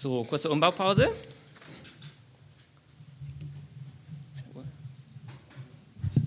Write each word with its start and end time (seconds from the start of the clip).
So, 0.00 0.22
kurze 0.22 0.48
Umbaupause. 0.48 1.10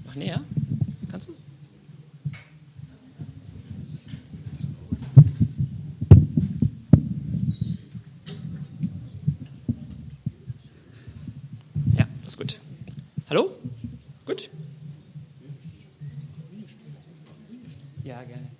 Noch 0.03 0.15
näher? 0.15 0.41
Kannst 1.09 1.29
du? 1.29 1.35
Ja, 11.97 12.05
das 12.23 12.33
ist 12.33 12.37
gut. 12.37 12.59
Hallo? 13.29 13.51
Gut? 14.25 14.49
Ja, 18.03 18.21
gerne. 18.25 18.51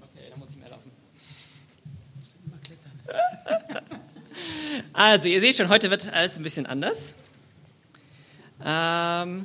Okay, 0.00 0.30
dann 0.30 0.38
muss 0.38 0.50
ich 0.50 0.56
mehr 0.56 0.70
laufen. 0.70 0.90
Also, 5.06 5.28
ihr 5.28 5.42
seht 5.42 5.56
schon, 5.56 5.68
heute 5.68 5.90
wird 5.90 6.10
alles 6.14 6.38
ein 6.38 6.42
bisschen 6.42 6.64
anders. 6.64 7.12
Ähm, 8.64 9.44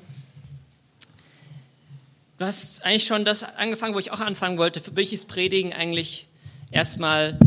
du 2.38 2.46
hast 2.46 2.82
eigentlich 2.86 3.04
schon 3.04 3.26
das 3.26 3.44
angefangen, 3.44 3.94
wo 3.94 4.00
ich 4.00 4.12
auch 4.12 4.22
anfangen 4.22 4.58
wollte. 4.58 4.80
Für 4.80 4.92
mich 4.92 5.12
ist 5.12 5.28
Predigen 5.28 5.74
eigentlich 5.74 6.28
erstmal 6.72 7.38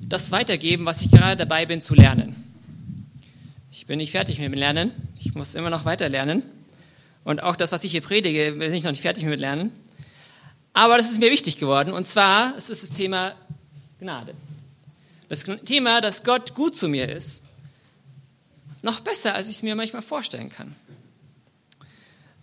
das 0.00 0.32
weitergeben, 0.32 0.86
was 0.86 1.02
ich 1.02 1.10
gerade 1.12 1.36
dabei 1.36 1.64
bin 1.64 1.80
zu 1.80 1.94
lernen. 1.94 2.34
Ich 3.70 3.86
bin 3.86 3.98
nicht 3.98 4.10
fertig 4.10 4.40
mit 4.40 4.46
dem 4.46 4.54
Lernen. 4.54 4.90
Ich 5.20 5.32
muss 5.36 5.54
immer 5.54 5.70
noch 5.70 5.84
weiter 5.84 6.08
lernen. 6.08 6.42
Und 7.22 7.44
auch 7.44 7.54
das, 7.54 7.70
was 7.70 7.84
ich 7.84 7.92
hier 7.92 8.02
predige, 8.02 8.56
bin 8.58 8.74
ich 8.74 8.82
noch 8.82 8.90
nicht 8.90 9.02
fertig 9.02 9.22
mit 9.22 9.38
Lernen. 9.38 9.70
Aber 10.72 10.96
das 10.96 11.12
ist 11.12 11.20
mir 11.20 11.30
wichtig 11.30 11.58
geworden. 11.58 11.92
Und 11.92 12.08
zwar, 12.08 12.56
es 12.56 12.70
ist 12.70 12.82
das 12.82 12.90
Thema 12.90 13.36
Gnade. 14.00 14.34
Das 15.28 15.44
Thema, 15.64 16.00
dass 16.00 16.24
Gott 16.24 16.56
gut 16.56 16.74
zu 16.74 16.88
mir 16.88 17.08
ist. 17.08 17.41
Noch 18.82 19.00
besser, 19.00 19.34
als 19.34 19.48
ich 19.48 19.56
es 19.56 19.62
mir 19.62 19.76
manchmal 19.76 20.02
vorstellen 20.02 20.50
kann. 20.50 20.74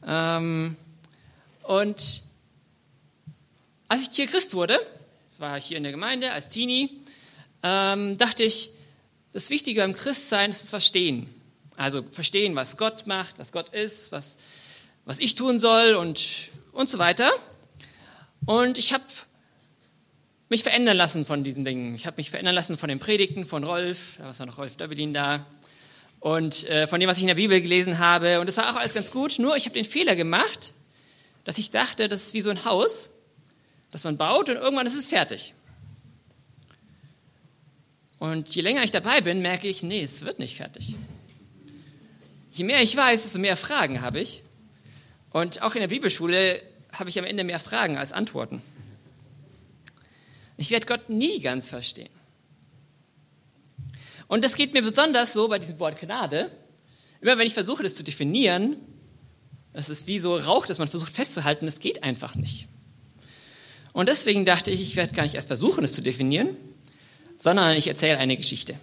Ähm, 0.05 0.77
und 1.63 2.23
als 3.89 4.01
ich 4.03 4.09
hier 4.13 4.27
Christ 4.27 4.53
wurde, 4.53 4.79
war 5.37 5.57
ich 5.57 5.65
hier 5.65 5.77
in 5.77 5.83
der 5.83 5.91
Gemeinde 5.91 6.31
als 6.31 6.49
Teenie, 6.49 6.89
ähm, 7.63 8.17
dachte 8.17 8.43
ich, 8.43 8.71
das 9.33 9.49
Wichtige 9.49 9.81
beim 9.81 9.93
Christsein 9.93 10.49
ist 10.49 10.63
das 10.63 10.69
Verstehen. 10.69 11.27
Also 11.75 12.03
verstehen, 12.03 12.55
was 12.55 12.77
Gott 12.77 13.05
macht, 13.05 13.37
was 13.37 13.51
Gott 13.51 13.69
ist, 13.69 14.11
was, 14.11 14.37
was 15.05 15.19
ich 15.19 15.35
tun 15.35 15.59
soll 15.59 15.95
und, 15.95 16.49
und 16.71 16.89
so 16.89 16.97
weiter. 16.97 17.31
Und 18.45 18.77
ich 18.77 18.93
habe 18.93 19.03
mich 20.49 20.63
verändern 20.63 20.97
lassen 20.97 21.25
von 21.25 21.43
diesen 21.43 21.63
Dingen. 21.63 21.93
Ich 21.95 22.05
habe 22.05 22.17
mich 22.17 22.31
verändern 22.31 22.55
lassen 22.55 22.77
von 22.77 22.89
den 22.89 22.99
Predigten 22.99 23.45
von 23.45 23.63
Rolf, 23.63 24.17
da 24.17 24.37
war 24.37 24.45
noch 24.45 24.57
Rolf 24.57 24.75
Döbbelin 24.77 25.13
da, 25.13 25.45
und 26.19 26.67
äh, 26.69 26.87
von 26.87 26.99
dem, 26.99 27.09
was 27.09 27.17
ich 27.17 27.23
in 27.23 27.27
der 27.27 27.35
Bibel 27.35 27.61
gelesen 27.61 27.99
habe. 27.99 28.39
Und 28.39 28.47
das 28.47 28.57
war 28.57 28.71
auch 28.71 28.79
alles 28.79 28.93
ganz 28.93 29.11
gut, 29.11 29.39
nur 29.39 29.55
ich 29.55 29.65
habe 29.65 29.73
den 29.73 29.85
Fehler 29.85 30.15
gemacht, 30.15 30.73
dass 31.45 31.57
ich 31.57 31.71
dachte, 31.71 32.07
das 32.07 32.27
ist 32.27 32.33
wie 32.33 32.41
so 32.41 32.49
ein 32.49 32.65
Haus, 32.65 33.09
das 33.91 34.03
man 34.03 34.17
baut 34.17 34.49
und 34.49 34.57
irgendwann 34.57 34.87
ist 34.87 34.95
es 34.95 35.07
fertig. 35.07 35.53
Und 38.19 38.53
je 38.53 38.61
länger 38.61 38.83
ich 38.83 38.91
dabei 38.91 39.21
bin, 39.21 39.41
merke 39.41 39.67
ich, 39.67 39.81
nee, 39.81 40.03
es 40.03 40.25
wird 40.25 40.39
nicht 40.39 40.57
fertig. 40.57 40.95
Je 42.51 42.65
mehr 42.65 42.81
ich 42.81 42.95
weiß, 42.95 43.23
desto 43.23 43.39
mehr 43.39 43.55
Fragen 43.55 44.01
habe 44.01 44.19
ich. 44.19 44.43
Und 45.31 45.61
auch 45.61 45.75
in 45.75 45.81
der 45.81 45.87
Bibelschule 45.87 46.61
habe 46.91 47.09
ich 47.09 47.17
am 47.17 47.25
Ende 47.25 47.45
mehr 47.45 47.59
Fragen 47.59 47.97
als 47.97 48.11
Antworten. 48.11 48.61
Ich 50.57 50.71
werde 50.71 50.85
Gott 50.85 51.09
nie 51.09 51.39
ganz 51.39 51.69
verstehen. 51.69 52.09
Und 54.29 54.43
das 54.43 54.55
geht 54.55 54.73
mir 54.73 54.83
besonders 54.83 55.33
so 55.33 55.47
bei 55.47 55.59
diesem 55.59 55.79
Wort 55.79 55.99
Gnade. 55.99 56.51
Immer 57.19 57.37
wenn 57.37 57.47
ich 57.47 57.55
versuche, 57.55 57.83
das 57.83 57.95
zu 57.95 58.03
definieren, 58.03 58.77
das 59.73 59.89
ist 59.89 60.07
wie 60.07 60.19
so 60.19 60.37
Rauch, 60.37 60.67
das 60.67 60.77
man 60.77 60.87
versucht 60.87 61.11
festzuhalten, 61.11 61.65
das 61.65 61.79
geht 61.79 62.03
einfach 62.03 62.35
nicht. 62.35 62.67
Und 63.91 64.07
deswegen 64.07 64.45
dachte 64.45 64.69
ich, 64.69 64.81
ich 64.81 64.95
werde 64.95 65.15
gar 65.15 65.23
nicht 65.23 65.33
erst 65.33 65.47
versuchen, 65.47 65.83
es 65.83 65.93
zu 65.93 66.01
definieren, 66.01 66.55
sondern 67.37 67.75
ich 67.75 67.87
erzähle 67.87 68.19
eine 68.19 68.37
Geschichte. 68.37 68.75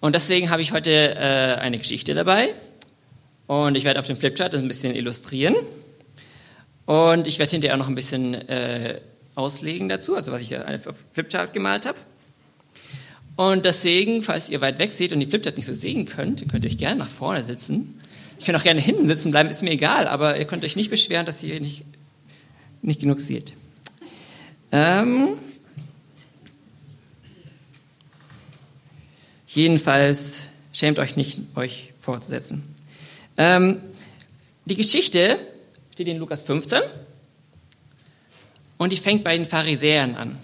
Und 0.00 0.14
deswegen 0.14 0.50
habe 0.50 0.60
ich 0.60 0.72
heute 0.72 0.90
äh, 0.90 1.54
eine 1.58 1.78
Geschichte 1.78 2.12
dabei. 2.12 2.54
Und 3.46 3.74
ich 3.74 3.84
werde 3.84 4.00
auf 4.00 4.06
dem 4.06 4.18
Flipchart 4.18 4.52
das 4.52 4.60
ein 4.60 4.68
bisschen 4.68 4.94
illustrieren. 4.94 5.56
Und 6.84 7.26
ich 7.26 7.38
werde 7.38 7.52
hinterher 7.52 7.78
noch 7.78 7.88
ein 7.88 7.94
bisschen 7.94 8.34
äh, 8.34 9.00
auslegen 9.34 9.88
dazu, 9.88 10.14
also 10.14 10.30
was 10.30 10.42
ich 10.42 10.54
auf 10.58 11.04
Flipchart 11.12 11.54
gemalt 11.54 11.86
habe. 11.86 11.98
Und 13.36 13.64
deswegen, 13.64 14.22
falls 14.22 14.50
ihr 14.50 14.60
weit 14.60 14.78
weg 14.78 14.92
seht 14.92 15.12
und 15.12 15.20
die 15.20 15.26
Flipchart 15.26 15.56
nicht 15.56 15.66
so 15.66 15.74
sehen 15.74 16.04
könnt, 16.04 16.46
könnt 16.50 16.64
ihr 16.64 16.70
euch 16.70 16.78
gerne 16.78 16.96
nach 16.96 17.08
vorne 17.08 17.42
sitzen. 17.44 17.98
Ich 18.38 18.44
kann 18.44 18.56
auch 18.56 18.62
gerne 18.62 18.80
hinten 18.80 19.06
sitzen 19.06 19.30
bleiben, 19.30 19.48
ist 19.48 19.62
mir 19.62 19.70
egal, 19.70 20.06
aber 20.06 20.36
ihr 20.36 20.44
könnt 20.44 20.64
euch 20.64 20.76
nicht 20.76 20.90
beschweren, 20.90 21.24
dass 21.24 21.42
ihr 21.42 21.60
nicht, 21.60 21.84
nicht 22.82 23.00
genug 23.00 23.20
seht. 23.20 23.52
Ähm, 24.72 25.34
jedenfalls 29.46 30.48
schämt 30.72 30.98
euch 30.98 31.16
nicht, 31.16 31.40
euch 31.54 31.92
vorzusetzen. 32.00 32.62
Ähm, 33.36 33.80
die 34.64 34.76
Geschichte 34.76 35.38
steht 35.92 36.08
in 36.08 36.18
Lukas 36.18 36.42
15 36.42 36.80
und 38.78 38.92
die 38.92 38.96
fängt 38.96 39.24
bei 39.24 39.36
den 39.36 39.46
Pharisäern 39.46 40.16
an. 40.16 40.38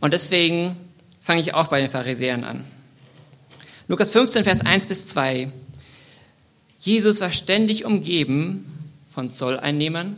Und 0.00 0.12
deswegen 0.12 0.76
fange 1.22 1.40
ich 1.40 1.54
auch 1.54 1.68
bei 1.68 1.80
den 1.80 1.90
Pharisäern 1.90 2.44
an. 2.44 2.64
Lukas 3.88 4.12
15, 4.12 4.44
Vers 4.44 4.60
1 4.60 4.86
bis 4.86 5.06
2. 5.06 5.50
Jesus 6.80 7.20
war 7.20 7.32
ständig 7.32 7.84
umgeben 7.84 8.66
von 9.10 9.32
Zolleinnehmern 9.32 10.16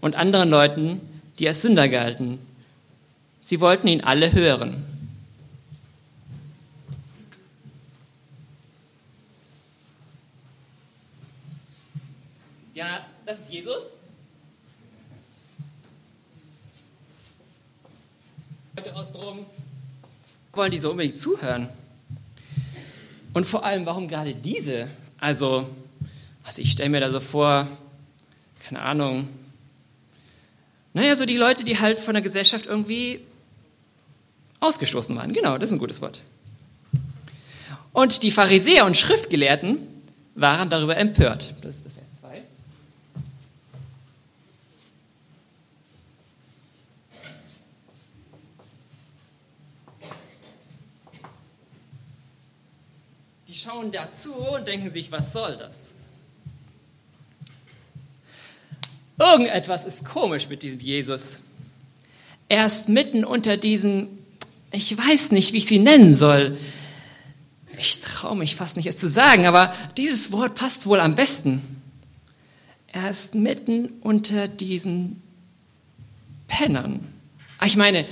und 0.00 0.14
anderen 0.14 0.50
Leuten, 0.50 1.00
die 1.38 1.48
als 1.48 1.62
Sünder 1.62 1.88
galten. 1.88 2.38
Sie 3.40 3.60
wollten 3.60 3.88
ihn 3.88 4.02
alle 4.02 4.32
hören. 4.32 4.84
Ja, 12.74 13.04
das 13.26 13.40
ist 13.40 13.50
Jesus. 13.50 13.97
Leute 18.78 18.94
aus 18.94 19.10
drum 19.10 19.44
wollen 20.52 20.70
die 20.70 20.78
so 20.78 20.92
unbedingt 20.92 21.16
zuhören. 21.16 21.68
Und 23.34 23.44
vor 23.44 23.64
allem, 23.64 23.86
warum 23.86 24.06
gerade 24.06 24.36
diese? 24.36 24.86
Also, 25.18 25.68
also 26.44 26.62
ich 26.62 26.70
stelle 26.70 26.88
mir 26.88 27.00
da 27.00 27.10
so 27.10 27.18
vor, 27.18 27.66
keine 28.64 28.80
Ahnung, 28.82 29.28
naja, 30.94 31.16
so 31.16 31.26
die 31.26 31.36
Leute, 31.36 31.64
die 31.64 31.80
halt 31.80 31.98
von 31.98 32.14
der 32.14 32.22
Gesellschaft 32.22 32.66
irgendwie 32.66 33.18
ausgestoßen 34.60 35.16
waren. 35.16 35.32
Genau, 35.32 35.58
das 35.58 35.70
ist 35.70 35.74
ein 35.74 35.80
gutes 35.80 36.00
Wort. 36.00 36.22
Und 37.92 38.22
die 38.22 38.30
Pharisäer 38.30 38.86
und 38.86 38.96
Schriftgelehrten 38.96 39.78
waren 40.36 40.70
darüber 40.70 40.96
empört. 40.96 41.52
Das 41.62 41.74
ist 41.74 41.82
Vers 41.82 42.06
2. 42.20 42.42
Die 53.48 53.54
schauen 53.68 53.92
dazu 53.92 54.32
und 54.32 54.66
denken 54.66 54.90
sich, 54.90 55.12
was 55.12 55.32
soll 55.32 55.56
das? 55.58 55.92
Irgendetwas 59.18 59.84
ist 59.84 60.04
komisch 60.06 60.48
mit 60.48 60.62
diesem 60.62 60.80
Jesus. 60.80 61.42
Er 62.48 62.64
ist 62.64 62.88
mitten 62.88 63.24
unter 63.24 63.58
diesen, 63.58 64.08
ich 64.72 64.96
weiß 64.96 65.32
nicht, 65.32 65.52
wie 65.52 65.58
ich 65.58 65.66
sie 65.66 65.80
nennen 65.80 66.14
soll. 66.14 66.56
Ich 67.78 68.00
traue 68.00 68.36
mich 68.36 68.56
fast 68.56 68.76
nicht, 68.76 68.86
es 68.86 68.96
zu 68.96 69.08
sagen, 69.08 69.44
aber 69.44 69.74
dieses 69.98 70.32
Wort 70.32 70.54
passt 70.54 70.86
wohl 70.86 71.00
am 71.00 71.14
besten. 71.14 71.82
Er 72.86 73.10
ist 73.10 73.34
mitten 73.34 73.90
unter 74.00 74.48
diesen 74.48 75.22
Pennern. 76.46 77.06
Ich 77.62 77.76
meine, 77.76 78.06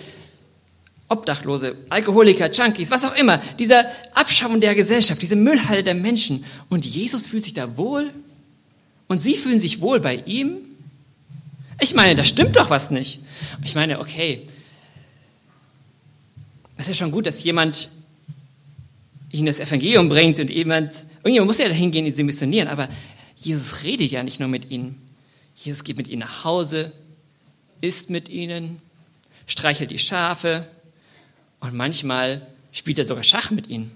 Obdachlose, 1.08 1.76
Alkoholiker, 1.88 2.50
Junkies, 2.50 2.90
was 2.90 3.04
auch 3.04 3.16
immer. 3.16 3.38
Dieser 3.58 3.86
Abschaum 4.14 4.60
der 4.60 4.74
Gesellschaft, 4.74 5.22
diese 5.22 5.36
Müllhalle 5.36 5.84
der 5.84 5.94
Menschen. 5.94 6.44
Und 6.68 6.84
Jesus 6.84 7.26
fühlt 7.26 7.44
sich 7.44 7.54
da 7.54 7.76
wohl? 7.76 8.12
Und 9.06 9.20
sie 9.20 9.36
fühlen 9.36 9.60
sich 9.60 9.80
wohl 9.80 10.00
bei 10.00 10.16
ihm? 10.26 10.58
Ich 11.80 11.94
meine, 11.94 12.14
da 12.16 12.24
stimmt 12.24 12.56
doch 12.56 12.70
was 12.70 12.90
nicht. 12.90 13.20
Ich 13.64 13.74
meine, 13.74 14.00
okay, 14.00 14.48
es 16.76 16.84
ist 16.84 16.88
ja 16.88 16.94
schon 16.94 17.12
gut, 17.12 17.26
dass 17.26 17.42
jemand 17.44 17.90
ihnen 19.30 19.46
das 19.46 19.60
Evangelium 19.60 20.08
bringt 20.08 20.38
und 20.40 20.50
jemand, 20.50 21.04
irgendjemand 21.18 21.48
muss 21.48 21.58
ja 21.58 21.68
dahin 21.68 21.90
gehen, 21.90 22.10
sie 22.12 22.22
missionieren, 22.22 22.68
aber 22.68 22.88
Jesus 23.36 23.82
redet 23.82 24.10
ja 24.10 24.22
nicht 24.22 24.40
nur 24.40 24.48
mit 24.48 24.70
ihnen. 24.70 25.00
Jesus 25.54 25.84
geht 25.84 25.96
mit 25.96 26.08
ihnen 26.08 26.20
nach 26.20 26.44
Hause, 26.44 26.92
isst 27.80 28.10
mit 28.10 28.28
ihnen, 28.28 28.80
streichelt 29.46 29.90
die 29.90 29.98
Schafe 29.98 30.66
und 31.60 31.74
manchmal 31.74 32.46
spielt 32.72 32.98
er 32.98 33.06
sogar 33.06 33.24
Schach 33.24 33.50
mit 33.50 33.68
ihnen. 33.68 33.90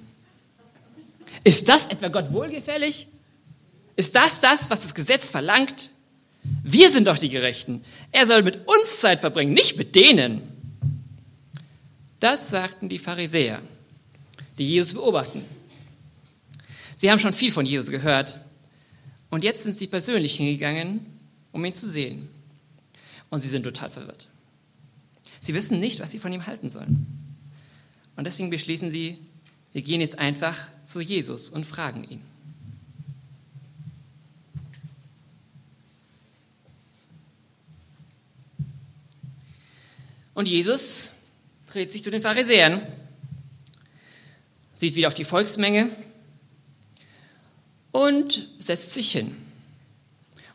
Ist 1.45 1.69
das 1.69 1.87
etwa 1.87 2.09
Gott 2.09 2.33
wohlgefällig? 2.33 3.07
Ist 3.97 4.15
das 4.15 4.41
das, 4.41 4.71
was 4.71 4.81
das 4.81 4.95
Gesetz 4.95 5.31
verlangt? 5.31 5.91
Wir 6.63 6.91
sind 6.91 7.07
doch 7.07 7.19
die 7.19 7.29
Gerechten. 7.29 7.85
Er 8.13 8.27
soll 8.27 8.43
mit 8.43 8.67
uns 8.67 9.01
Zeit 9.01 9.21
verbringen, 9.21 9.53
nicht 9.53 9.77
mit 9.77 9.95
denen. 9.95 10.43
Das 12.19 12.51
sagten 12.51 12.89
die 12.89 12.99
Pharisäer, 12.99 13.61
die 14.59 14.69
Jesus 14.69 14.95
beobachten. 14.95 15.45
Sie 16.97 17.11
haben 17.11 17.19
schon 17.19 17.33
viel 17.33 17.53
von 17.53 17.65
Jesus 17.65 17.91
gehört 17.91 18.39
und 19.31 19.45
jetzt 19.45 19.63
sind 19.63 19.77
sie 19.77 19.87
persönlich 19.87 20.37
hingegangen, 20.37 21.07
um 21.53 21.65
ihn 21.65 21.75
zu 21.75 21.89
sehen. 21.89 22.29
Und 23.31 23.41
sie 23.41 23.49
sind 23.49 23.63
total 23.63 23.91
verwirrt. 23.91 24.29
Sie 25.41 25.55
wissen 25.55 25.81
nicht, 25.81 26.01
was 26.01 26.11
sie 26.11 26.19
von 26.19 26.33
ihm 26.33 26.47
halten 26.47 26.69
sollen. 26.69 27.20
Und 28.21 28.27
deswegen 28.27 28.51
beschließen 28.51 28.91
sie, 28.91 29.17
wir 29.73 29.81
gehen 29.81 30.03
jetzt 30.03 30.19
einfach 30.19 30.59
zu 30.85 31.01
Jesus 31.01 31.49
und 31.49 31.65
fragen 31.65 32.05
ihn. 32.05 32.21
Und 40.35 40.51
Jesus 40.51 41.13
dreht 41.73 41.91
sich 41.91 42.05
zu 42.05 42.11
den 42.11 42.21
Pharisäern, 42.21 42.83
sieht 44.75 44.97
wieder 44.97 45.09
auf 45.09 45.15
die 45.15 45.25
Volksmenge 45.25 45.89
und 47.91 48.51
setzt 48.59 48.93
sich 48.93 49.13
hin. 49.13 49.35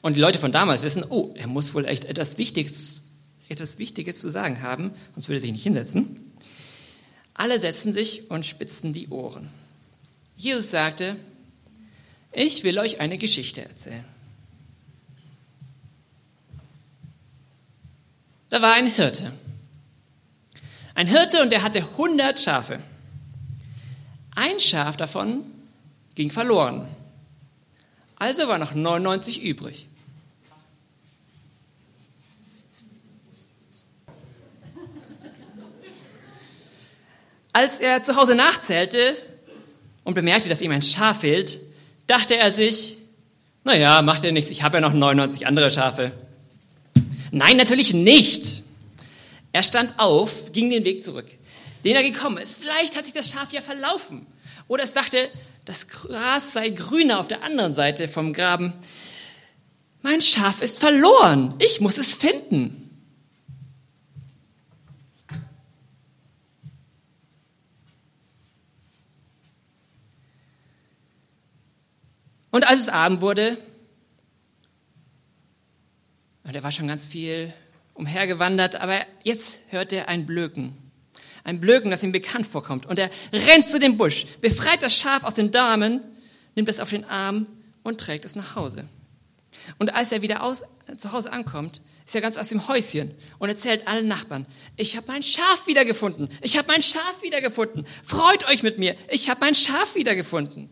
Und 0.04 0.18
die 0.18 0.22
Leute 0.22 0.38
von 0.38 0.52
damals 0.52 0.84
wissen, 0.84 1.04
oh, 1.10 1.34
er 1.36 1.48
muss 1.48 1.74
wohl 1.74 1.86
echt 1.86 2.06
etwas 2.06 2.38
Wichtiges, 2.38 3.02
etwas 3.50 3.80
Wichtiges 3.80 4.20
zu 4.20 4.30
sagen 4.30 4.62
haben, 4.62 4.92
sonst 5.16 5.30
würde 5.30 5.38
er 5.38 5.42
sich 5.42 5.52
nicht 5.52 5.64
hinsetzen. 5.64 6.25
Alle 7.36 7.60
setzten 7.60 7.92
sich 7.92 8.32
und 8.32 8.46
spitzten 8.46 8.94
die 8.94 9.10
Ohren. 9.10 9.50
Jesus 10.38 10.72
sagte, 10.72 11.18
ich 12.32 12.64
will 12.64 12.80
euch 12.80 13.00
eine 13.00 13.18
Geschichte 13.18 13.62
erzählen. 13.62 14.06
Da 18.50 18.62
war 18.62 18.74
ein 18.74 18.88
Hirte. 18.88 19.34
Ein 20.94 21.08
Hirte 21.08 21.42
und 21.42 21.52
der 21.52 21.62
hatte 21.62 21.80
100 21.80 22.40
Schafe. 22.40 22.80
Ein 24.34 24.60
Schaf 24.62 24.96
davon 24.96 25.44
ging 26.16 26.32
verloren. 26.32 26.88
Also 28.16 28.48
war 28.48 28.58
noch 28.58 28.74
99 28.74 29.44
übrig. 29.44 29.88
Als 37.56 37.80
er 37.80 38.04
zu 38.04 38.18
Hause 38.18 38.36
nachzählte 38.36 39.16
und 40.04 40.14
bemerkte, 40.14 40.50
dass 40.50 40.60
ihm 40.60 40.72
ein 40.72 40.82
Schaf 40.82 41.22
fehlt, 41.22 41.62
dachte 42.06 42.36
er 42.36 42.52
sich, 42.52 42.98
naja, 43.64 44.02
macht 44.02 44.26
er 44.26 44.34
nichts, 44.34 44.52
ich 44.52 44.62
habe 44.62 44.76
ja 44.76 44.82
noch 44.82 44.92
99 44.92 45.48
andere 45.48 45.72
Schafe. 45.72 46.12
Nein, 47.32 47.56
natürlich 47.56 47.94
nicht. 47.94 48.62
Er 49.54 49.64
stand 49.64 49.98
auf, 50.00 50.52
ging 50.52 50.70
den 50.70 50.84
Weg 50.84 51.02
zurück, 51.02 51.28
den 51.86 51.96
er 51.96 52.04
gekommen 52.04 52.40
ist. 52.40 52.60
Vielleicht 52.60 52.98
hat 52.98 53.06
sich 53.06 53.14
das 53.14 53.30
Schaf 53.30 53.54
ja 53.54 53.62
verlaufen. 53.62 54.26
Oder 54.68 54.84
es 54.84 54.92
dachte, 54.92 55.30
das 55.64 55.88
Gras 55.88 56.52
sei 56.52 56.72
grüner 56.72 57.22
auf 57.22 57.30
der 57.30 57.42
anderen 57.42 57.74
Seite 57.74 58.10
vom 58.10 58.34
Graben. 58.34 58.74
Mein 60.02 60.20
Schaf 60.20 60.62
ist 60.62 60.80
verloren. 60.80 61.54
Ich 61.60 61.80
muss 61.80 61.98
es 61.98 62.16
finden. 62.16 62.85
Und 72.56 72.66
als 72.66 72.80
es 72.80 72.88
Abend 72.88 73.20
wurde, 73.20 73.58
und 76.46 76.56
er 76.56 76.64
war 76.64 76.72
schon 76.72 76.88
ganz 76.88 77.06
viel 77.06 77.54
umhergewandert, 77.94 78.76
aber 78.76 79.02
jetzt 79.24 79.60
hört 79.68 79.92
er 79.92 80.08
ein 80.08 80.26
Blöken. 80.26 80.78
Ein 81.44 81.60
Blöken, 81.60 81.92
das 81.92 82.02
ihm 82.02 82.14
bekannt 82.14 82.48
vorkommt. 82.48 82.86
Und 82.86 82.98
er 82.98 83.10
rennt 83.34 83.68
zu 83.68 83.78
dem 83.78 83.98
Busch, 83.98 84.26
befreit 84.40 84.82
das 84.84 84.98
Schaf 84.98 85.26
aus 85.26 85.34
den 85.34 85.52
Damen, 85.52 86.00
nimmt 86.56 86.70
es 86.70 86.80
auf 86.80 86.92
den 86.92 87.04
Arm 87.04 87.46
und 87.84 88.00
trägt 88.00 88.24
es 88.24 88.38
nach 88.38 88.56
Hause. 88.56 88.86
Und 89.78 89.94
als 89.94 90.14
er 90.14 90.22
wieder 90.22 90.42
aus, 90.42 90.64
zu 90.98 91.12
Hause 91.12 91.34
ankommt, 91.34 91.82
ist 92.06 92.16
er 92.16 92.22
ganz 92.22 92.38
aus 92.38 92.48
dem 92.48 92.70
Häuschen 92.70 93.14
und 93.38 93.50
erzählt 93.50 93.86
allen 93.86 94.08
Nachbarn, 94.08 94.46
ich 94.78 94.96
habe 94.96 95.08
mein 95.08 95.24
Schaf 95.24 95.68
wiedergefunden, 95.68 96.30
ich 96.42 96.58
habe 96.58 96.70
mein 96.70 96.82
Schaf 96.82 97.22
wiedergefunden, 97.22 97.86
freut 98.02 98.48
euch 98.48 98.64
mit 98.64 98.80
mir, 98.80 98.96
ich 99.10 99.30
habe 99.30 99.42
mein 99.42 99.56
Schaf 99.56 99.96
wiedergefunden. 99.96 100.70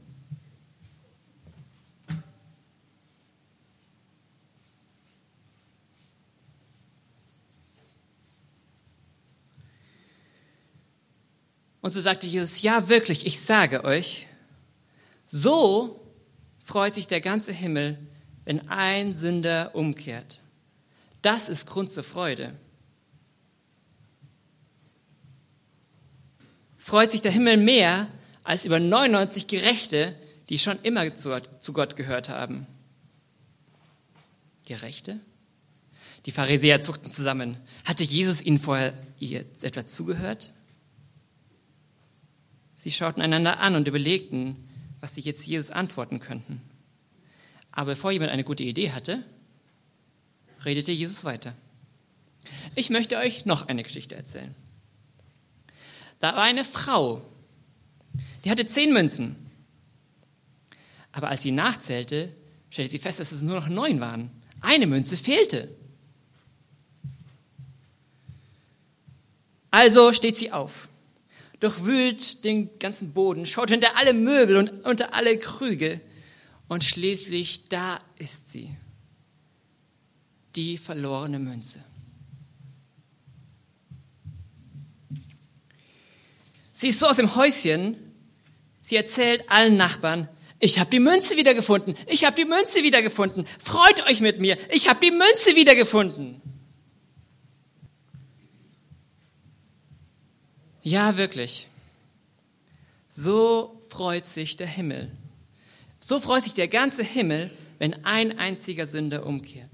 Und 11.84 11.92
so 11.92 12.00
sagte 12.00 12.28
Jesus, 12.28 12.62
ja 12.62 12.88
wirklich, 12.88 13.26
ich 13.26 13.42
sage 13.42 13.84
euch, 13.84 14.26
so 15.28 16.02
freut 16.64 16.94
sich 16.94 17.08
der 17.08 17.20
ganze 17.20 17.52
Himmel, 17.52 17.98
wenn 18.46 18.70
ein 18.70 19.14
Sünder 19.14 19.76
umkehrt. 19.76 20.40
Das 21.22 21.50
ist 21.50 21.66
Grund 21.66 21.92
zur 21.92 22.04
Freude. 22.04 22.56
Freut 26.78 27.12
sich 27.12 27.22
der 27.22 27.34
Himmel 27.34 27.58
mehr 27.58 28.08
als 28.46 28.64
über 28.64 28.80
99 28.80 29.48
Gerechte, 29.48 30.16
die 30.48 30.60
schon 30.60 30.80
immer 30.84 31.14
zu 31.16 31.74
Gott 31.74 31.98
gehört 31.98 32.30
haben. 32.30 32.66
Gerechte? 34.64 35.20
Die 36.26 36.32
Pharisäer 36.32 36.80
zuckten 36.80 37.12
zusammen. 37.12 37.58
Hatte 37.84 38.06
Jesus 38.06 38.42
ihnen 38.42 38.60
vorher 38.60 38.94
etwa 39.20 39.86
zugehört? 39.86 40.54
Sie 42.84 42.92
schauten 42.92 43.22
einander 43.22 43.62
an 43.62 43.76
und 43.76 43.88
überlegten, 43.88 44.58
was 45.00 45.16
sie 45.16 45.22
jetzt 45.22 45.48
Jesus 45.48 45.72
antworten 45.72 46.20
könnten. 46.20 46.62
Aber 47.72 47.92
bevor 47.92 48.12
jemand 48.12 48.32
eine 48.32 48.44
gute 48.44 48.64
Idee 48.64 48.92
hatte, 48.92 49.24
redete 50.66 50.92
Jesus 50.92 51.24
weiter. 51.24 51.56
Ich 52.76 52.90
möchte 52.90 53.16
euch 53.16 53.46
noch 53.46 53.70
eine 53.70 53.84
Geschichte 53.84 54.16
erzählen. 54.16 54.54
Da 56.20 56.36
war 56.36 56.44
eine 56.44 56.66
Frau, 56.66 57.22
die 58.44 58.52
hatte 58.52 58.66
zehn 58.66 58.92
Münzen. 58.92 59.38
Aber 61.14 61.30
als 61.30 61.42
sie 61.44 61.52
nachzählte, 61.52 62.36
stellte 62.70 62.92
sie 62.92 63.00
fest, 63.00 63.22
dass 63.22 63.32
es 63.32 63.44
nur 63.44 63.56
noch 63.56 63.70
neun 63.70 64.02
waren. 64.02 64.30
Eine 64.60 64.88
Münze 64.88 65.16
fehlte. 65.16 65.74
Also 69.72 70.12
steht 70.12 70.36
sie 70.36 70.52
auf 70.52 70.90
durchwühlt 71.64 72.44
den 72.44 72.78
ganzen 72.78 73.14
Boden, 73.14 73.46
schaut 73.46 73.70
hinter 73.70 73.96
alle 73.98 74.14
Möbel 74.14 74.58
und 74.58 74.70
unter 74.86 75.14
alle 75.14 75.38
Krüge 75.40 76.02
und 76.68 76.84
schließlich 76.84 77.70
da 77.70 78.00
ist 78.20 78.52
sie, 78.52 78.70
die 80.56 80.78
verlorene 80.78 81.40
Münze. 81.40 81.80
Sie 86.74 86.90
ist 86.90 87.00
so 87.00 87.08
aus 87.08 87.16
dem 87.16 87.36
Häuschen, 87.36 87.96
sie 88.82 88.98
erzählt 88.98 89.50
allen 89.50 89.78
Nachbarn, 89.78 90.28
ich 90.60 90.80
habe 90.80 90.90
die 90.90 91.00
Münze 91.00 91.38
wiedergefunden, 91.38 91.96
ich 92.08 92.26
habe 92.26 92.36
die 92.36 92.46
Münze 92.46 92.84
wiedergefunden, 92.84 93.46
freut 93.60 94.06
euch 94.08 94.20
mit 94.20 94.42
mir, 94.42 94.58
ich 94.70 94.90
habe 94.90 95.00
die 95.02 95.12
Münze 95.12 95.56
wiedergefunden. 95.56 96.42
Ja, 100.84 101.18
wirklich. 101.18 101.68
So 103.10 103.82
freut 103.90 104.28
sich 104.28 104.58
der 104.58 104.68
Himmel. 104.68 105.12
So 106.00 106.20
freut 106.20 106.44
sich 106.44 106.54
der 106.54 106.68
ganze 106.68 107.04
Himmel, 107.04 107.50
wenn 107.80 108.06
ein 108.06 108.38
einziger 108.38 108.86
Sünder 108.86 109.26
umkehrt. 109.26 109.70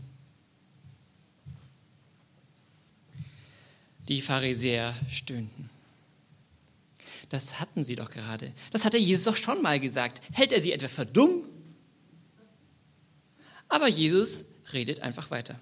Die 4.07 4.21
Pharisäer 4.21 4.95
stöhnten. 5.09 5.69
Das 7.29 7.59
hatten 7.59 7.83
sie 7.83 7.95
doch 7.95 8.09
gerade. 8.09 8.53
Das 8.71 8.85
hatte 8.85 8.97
Jesus 8.97 9.25
doch 9.25 9.35
schon 9.35 9.61
mal 9.61 9.79
gesagt. 9.79 10.21
Hält 10.33 10.51
er 10.51 10.61
sie 10.61 10.71
etwa 10.71 10.87
für 10.87 11.05
dumm? 11.05 11.43
Aber 13.67 13.87
Jesus 13.87 14.45
redet 14.73 15.01
einfach 15.01 15.29
weiter. 15.31 15.59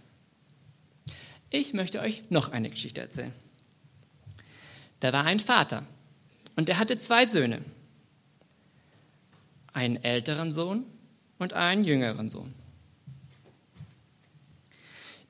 Ich 1.50 1.74
möchte 1.74 2.00
euch 2.00 2.24
noch 2.30 2.52
eine 2.52 2.70
Geschichte 2.70 3.02
erzählen. 3.02 3.34
Da 5.00 5.14
war 5.14 5.26
ein 5.26 5.40
Vater 5.40 5.84
und 6.56 6.70
er 6.70 6.80
hatte 6.80 6.98
zwei 6.98 7.26
Söhne. 7.26 7.62
einen 9.74 10.04
älteren 10.04 10.52
Sohn 10.52 10.86
und 11.38 11.54
einen 11.54 11.84
jüngeren 11.84 12.32
Sohn. 12.32 12.52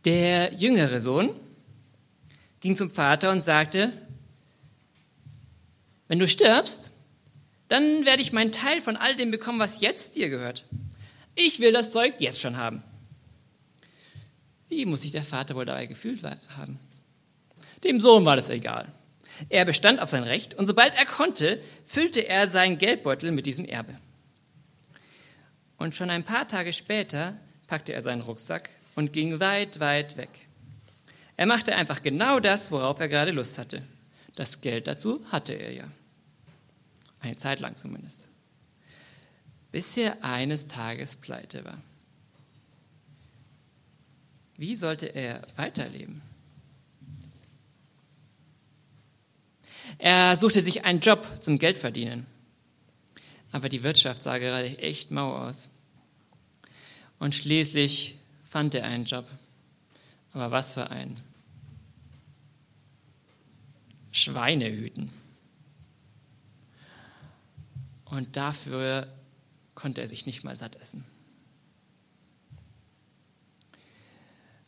Der 0.06 0.54
jüngere 0.54 1.02
Sohn 1.02 1.32
ging 2.62 2.78
zum 2.78 2.90
Vater 2.90 3.30
und 3.32 3.42
sagte, 3.42 3.92
wenn 6.08 6.20
du 6.20 6.30
stirbst, 6.30 6.92
dann 7.68 8.06
werde 8.06 8.22
ich 8.22 8.32
meinen 8.32 8.54
Teil 8.54 8.80
von 8.80 8.96
all 8.96 9.18
dem 9.18 9.32
bekommen, 9.32 9.60
was 9.60 9.82
jetzt 9.82 10.16
dir 10.16 10.30
gehört. 10.30 10.64
Ich 11.36 11.60
will 11.60 11.74
das 11.74 11.92
Zeug 11.92 12.16
jetzt 12.20 12.40
schon 12.40 12.56
haben. 12.56 12.84
Wie 14.70 14.86
muss 14.86 15.02
sich 15.02 15.12
der 15.12 15.26
Vater 15.26 15.56
wohl 15.56 15.66
dabei 15.66 15.88
gefühlt 15.88 16.24
haben? 16.24 16.80
Dem 17.84 18.00
Sohn 18.00 18.24
war 18.24 18.38
das 18.38 18.50
egal. 18.50 18.94
Er 19.50 19.66
bestand 19.66 20.02
auf 20.02 20.10
sein 20.10 20.24
Recht 20.24 20.54
und 20.54 20.66
sobald 20.66 20.96
er 20.96 21.06
konnte, 21.06 21.62
füllte 21.86 22.28
er 22.28 22.48
seinen 22.48 22.78
Geldbeutel 22.78 23.32
mit 23.32 23.46
diesem 23.46 23.66
Erbe. 23.66 23.96
Und 25.78 25.96
schon 25.96 26.10
ein 26.10 26.24
paar 26.24 26.48
Tage 26.48 26.74
später 26.74 27.38
packte 27.68 27.94
er 27.94 28.02
seinen 28.02 28.22
Rucksack 28.22 28.70
und 28.96 29.14
ging 29.14 29.40
weit, 29.40 29.80
weit 29.80 30.18
weg. 30.18 30.30
Er 31.36 31.46
machte 31.46 31.76
einfach 31.76 32.02
genau 32.02 32.40
das, 32.40 32.72
worauf 32.72 33.00
er 33.00 33.08
gerade 33.08 33.32
Lust 33.32 33.58
hatte. 33.60 33.84
Das 34.36 34.62
Geld 34.62 34.88
dazu 34.88 35.24
hatte 35.32 35.54
er 35.54 35.72
ja. 35.72 35.88
Eine 37.20 37.38
Zeit 37.38 37.60
lang 37.60 37.76
zumindest. 37.76 38.28
Bis 39.72 39.98
er 39.98 40.24
eines 40.24 40.66
Tages 40.66 41.16
pleite 41.16 41.64
war. 41.64 41.78
Wie 44.56 44.76
sollte 44.76 45.08
er 45.08 45.44
weiterleben? 45.56 46.22
Er 49.98 50.38
suchte 50.38 50.62
sich 50.62 50.86
einen 50.86 51.00
Job 51.00 51.26
zum 51.42 51.60
Geldverdienen. 51.60 52.26
Aber 53.52 53.70
die 53.70 53.84
Wirtschaft 53.84 54.24
sah 54.24 54.38
gerade 54.38 54.78
echt 54.80 55.12
mau 55.12 55.36
aus. 55.36 55.70
Und 57.20 57.34
schließlich 57.34 58.18
fand 58.44 58.76
er 58.76 58.84
einen 58.86 59.06
Job. 59.06 59.26
Aber 60.34 60.52
was 60.52 60.74
für 60.74 60.90
einen? 60.90 61.22
Schweine 64.12 64.72
hüten. 64.72 65.12
Und 68.06 68.36
dafür 68.36 69.08
konnte 69.76 70.02
er 70.02 70.08
sich 70.08 70.26
nicht 70.26 70.44
mal 70.44 70.56
satt 70.56 70.76
essen. 70.78 71.06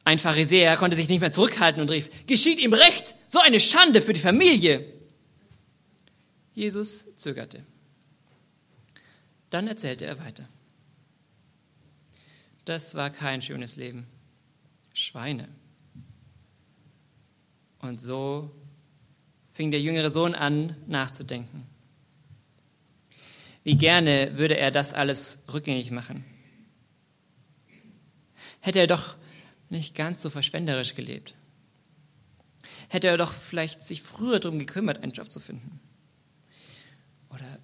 Ein 0.06 0.20
Pharisäer 0.20 0.76
konnte 0.78 0.96
sich 0.96 1.10
nicht 1.10 1.20
mehr 1.20 1.32
zurückhalten 1.32 1.82
und 1.82 1.90
rief, 1.90 2.10
geschieht 2.26 2.60
ihm 2.60 2.74
recht, 2.74 3.16
so 3.28 3.40
eine 3.40 3.60
Schande 3.60 4.02
für 4.02 4.14
die 4.14 4.20
Familie. 4.20 4.99
Jesus 6.60 7.06
zögerte. 7.16 7.64
Dann 9.50 9.70
erzählte 9.70 10.06
er 10.06 10.20
weiter. 10.20 10.46
Das 12.66 12.96
war 12.96 13.10
kein 13.12 13.42
schönes 13.42 13.78
Leben. 13.78 14.08
Schweine. 14.94 15.48
Und 17.80 18.02
so 18.02 18.54
fing 19.54 19.72
der 19.72 19.80
jüngere 19.80 20.12
Sohn 20.12 20.36
an 20.36 20.76
nachzudenken. 20.86 21.66
Wie 23.64 23.78
gerne 23.78 24.38
würde 24.38 24.58
er 24.58 24.72
das 24.72 24.92
alles 24.92 25.40
rückgängig 25.54 25.92
machen. 25.92 26.26
Hätte 28.60 28.80
er 28.80 28.88
doch 28.88 29.16
nicht 29.70 29.96
ganz 29.96 30.22
so 30.22 30.30
verschwenderisch 30.30 30.94
gelebt. 30.94 31.36
Hätte 32.90 33.08
er 33.08 33.18
doch 33.18 33.32
vielleicht 33.32 33.82
sich 33.82 34.02
früher 34.02 34.42
darum 34.42 34.60
gekümmert, 34.60 35.02
einen 35.02 35.14
Job 35.14 35.32
zu 35.32 35.40
finden. 35.40 35.80
Oder 37.30 37.60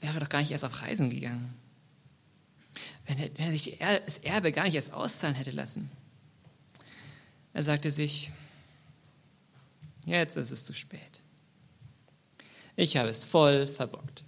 wäre 0.00 0.20
doch 0.20 0.28
gar 0.28 0.40
nicht 0.40 0.50
erst 0.50 0.64
auf 0.64 0.82
Reisen 0.82 1.10
gegangen. 1.10 1.54
Wenn 3.06 3.18
er, 3.18 3.30
wenn 3.36 3.46
er 3.46 3.52
sich 3.52 3.78
das 3.78 4.18
Erbe 4.18 4.52
gar 4.52 4.64
nicht 4.64 4.74
erst 4.74 4.92
auszahlen 4.92 5.34
hätte 5.34 5.50
lassen. 5.50 5.90
Er 7.52 7.62
sagte 7.62 7.90
sich, 7.90 8.30
jetzt 10.06 10.36
ist 10.36 10.50
es 10.50 10.64
zu 10.64 10.72
spät. 10.72 11.20
Ich 12.76 12.96
habe 12.96 13.08
es 13.08 13.26
voll 13.26 13.66
verbockt. 13.66 14.22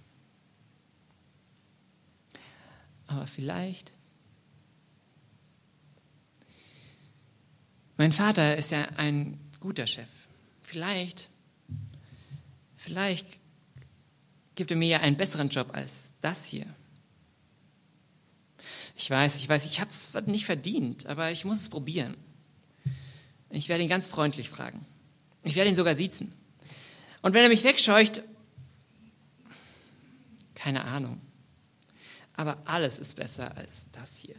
Aber 3.07 3.27
vielleicht. 3.27 3.93
Mein 7.97 8.11
Vater 8.11 8.57
ist 8.57 8.71
ja 8.71 8.83
ein 8.97 9.39
guter 9.59 9.85
Chef. 9.85 10.09
Vielleicht, 10.61 11.29
vielleicht 12.75 13.27
gibt 14.55 14.71
er 14.71 14.77
mir 14.77 14.87
ja 14.87 14.99
einen 14.99 15.17
besseren 15.17 15.49
Job 15.49 15.69
als 15.73 16.11
das 16.21 16.45
hier. 16.45 16.65
Ich 18.95 19.09
weiß, 19.09 19.35
ich 19.35 19.47
weiß, 19.47 19.65
ich 19.65 19.79
habe 19.79 19.89
es 19.89 20.13
nicht 20.25 20.45
verdient, 20.45 21.05
aber 21.07 21.31
ich 21.31 21.45
muss 21.45 21.61
es 21.61 21.69
probieren. 21.69 22.15
Ich 23.49 23.69
werde 23.69 23.83
ihn 23.83 23.89
ganz 23.89 24.07
freundlich 24.07 24.49
fragen. 24.49 24.85
Ich 25.43 25.55
werde 25.55 25.69
ihn 25.69 25.75
sogar 25.75 25.95
siezen. 25.95 26.33
Und 27.21 27.33
wenn 27.33 27.43
er 27.43 27.49
mich 27.49 27.63
wegscheucht, 27.63 28.21
keine 30.55 30.85
Ahnung. 30.85 31.19
Aber 32.33 32.61
alles 32.65 32.99
ist 32.99 33.15
besser 33.15 33.55
als 33.57 33.87
das 33.91 34.17
hier. 34.17 34.35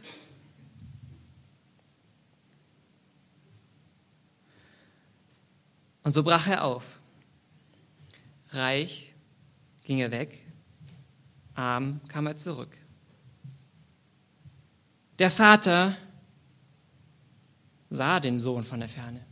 Und 6.03 6.13
so 6.13 6.23
brach 6.23 6.47
er 6.47 6.63
auf. 6.63 6.97
Reich 8.49 9.12
ging 9.83 9.99
er 9.99 10.11
weg, 10.11 10.45
arm 11.55 12.01
kam 12.07 12.27
er 12.27 12.35
zurück. 12.35 12.77
Der 15.19 15.29
Vater 15.29 15.97
sah 17.89 18.19
den 18.19 18.39
Sohn 18.39 18.63
von 18.63 18.79
der 18.79 18.89
Ferne. 18.89 19.25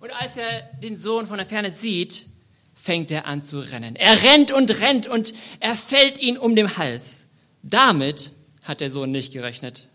Und 0.00 0.12
als 0.12 0.36
er 0.36 0.62
den 0.82 0.98
Sohn 0.98 1.26
von 1.26 1.38
der 1.38 1.46
Ferne 1.46 1.70
sieht, 1.70 2.26
fängt 2.74 3.10
er 3.10 3.26
an 3.26 3.42
zu 3.42 3.60
rennen. 3.60 3.96
Er 3.96 4.22
rennt 4.22 4.50
und 4.50 4.80
rennt 4.80 5.06
und 5.06 5.34
er 5.60 5.76
fällt 5.76 6.18
ihn 6.18 6.36
um 6.36 6.56
den 6.56 6.76
Hals. 6.76 7.26
Damit 7.62 8.32
hat 8.62 8.80
der 8.80 8.90
Sohn 8.90 9.10
nicht 9.10 9.32
gerechnet. 9.32 9.88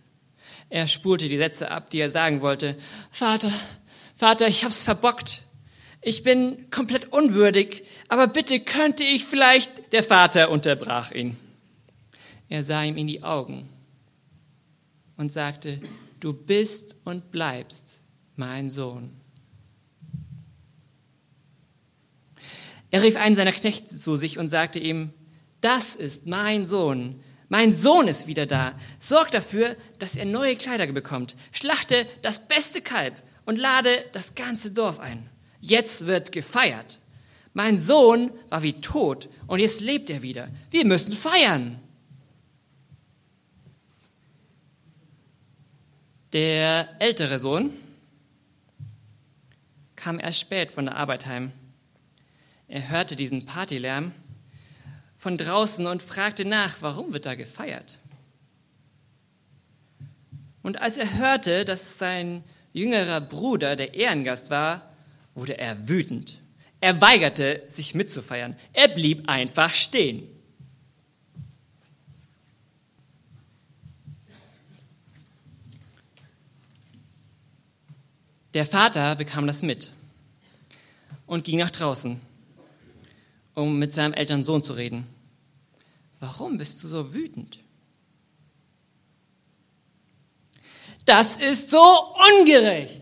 Er 0.69 0.88
spulte 0.88 1.29
die 1.29 1.38
Sätze 1.38 1.72
ab, 1.72 1.89
die 1.89 2.00
er 2.00 2.12
sagen 2.12 2.41
wollte. 2.41 2.75
Vater, 3.12 3.51
Vater, 4.15 4.48
ich 4.48 4.63
hab's 4.63 4.84
verbockt. 4.84 5.43
Ich 6.01 6.23
bin 6.23 6.69
komplett 6.71 7.11
unwürdig, 7.11 7.83
aber 8.07 8.27
bitte 8.27 8.61
könnte 8.61 9.03
ich 9.03 9.25
vielleicht. 9.25 9.91
Der 9.91 10.03
Vater 10.03 10.49
unterbrach 10.49 11.11
ihn. 11.11 11.37
Er 12.47 12.63
sah 12.63 12.83
ihm 12.83 12.97
in 12.97 13.07
die 13.07 13.23
Augen 13.23 13.69
und 15.17 15.31
sagte, 15.31 15.81
du 16.19 16.33
bist 16.33 16.95
und 17.03 17.31
bleibst 17.31 18.01
mein 18.35 18.71
Sohn. 18.71 19.11
Er 22.91 23.03
rief 23.03 23.17
einen 23.17 23.35
seiner 23.35 23.51
Knechte 23.51 23.95
zu 23.95 24.15
sich 24.15 24.39
und 24.39 24.47
sagte 24.47 24.79
ihm, 24.79 25.13
das 25.61 25.95
ist 25.95 26.25
mein 26.25 26.65
Sohn. 26.65 27.21
Mein 27.49 27.75
Sohn 27.75 28.07
ist 28.07 28.25
wieder 28.25 28.45
da. 28.45 28.73
Sorg 28.99 29.31
dafür, 29.31 29.75
dass 29.99 30.15
er 30.15 30.25
neue 30.25 30.55
Kleider 30.55 30.87
bekommt. 30.87 31.35
Schlachte 31.51 32.07
das 32.21 32.47
beste 32.47 32.81
Kalb 32.81 33.21
und 33.45 33.57
lade 33.57 33.89
das 34.13 34.33
ganze 34.35 34.71
Dorf 34.71 34.99
ein. 34.99 35.28
Jetzt 35.59 36.05
wird 36.05 36.31
gefeiert. 36.31 36.99
Mein 37.53 37.81
Sohn 37.81 38.31
war 38.49 38.63
wie 38.63 38.79
tot 38.79 39.29
und 39.47 39.59
jetzt 39.59 39.81
lebt 39.81 40.09
er 40.09 40.21
wieder. 40.21 40.49
Wir 40.69 40.85
müssen 40.85 41.13
feiern. 41.13 41.79
Der 46.33 46.89
ältere 46.99 47.39
Sohn 47.39 47.73
kam 49.95 50.19
erst 50.19 50.39
spät 50.39 50.71
von 50.71 50.85
der 50.85 50.95
Arbeit 50.95 51.25
heim. 51.25 51.51
Er 52.67 52.89
hörte 52.89 53.15
diesen 53.15 53.45
Partylärm 53.47 54.13
von 55.17 55.37
draußen 55.37 55.85
und 55.87 56.03
fragte 56.03 56.45
nach, 56.45 56.77
warum 56.81 57.11
wird 57.11 57.25
da 57.25 57.35
gefeiert? 57.35 57.97
Und 60.61 60.79
als 60.79 60.97
er 60.97 61.17
hörte, 61.17 61.65
dass 61.65 61.97
sein 61.97 62.43
jüngerer 62.73 63.21
Bruder 63.21 63.75
der 63.75 63.95
Ehrengast 63.95 64.51
war, 64.51 64.88
wurde 65.39 65.58
er 65.58 65.88
wütend. 65.88 66.39
Er 66.81 67.00
weigerte, 67.01 67.63
sich 67.69 67.96
mitzufeiern. 67.96 68.55
Er 68.74 68.89
blieb 68.89 69.27
einfach 69.29 69.74
stehen. 69.74 70.27
Der 78.53 78.65
Vater 78.65 79.15
bekam 79.15 79.46
das 79.48 79.62
mit 79.62 79.91
und 81.27 81.43
ging 81.43 81.60
nach 81.60 81.69
draußen, 81.69 82.19
um 83.53 83.77
mit 83.77 83.93
seinem 83.93 84.13
älteren 84.13 84.43
Sohn 84.43 84.63
zu 84.63 84.74
reden. 84.74 85.08
Warum 86.19 86.58
bist 86.58 86.84
du 86.84 86.88
so 86.88 87.13
wütend? 87.13 87.60
Das 91.05 91.38
ist 91.38 91.72
so 91.72 91.81
ungerecht. 92.39 92.98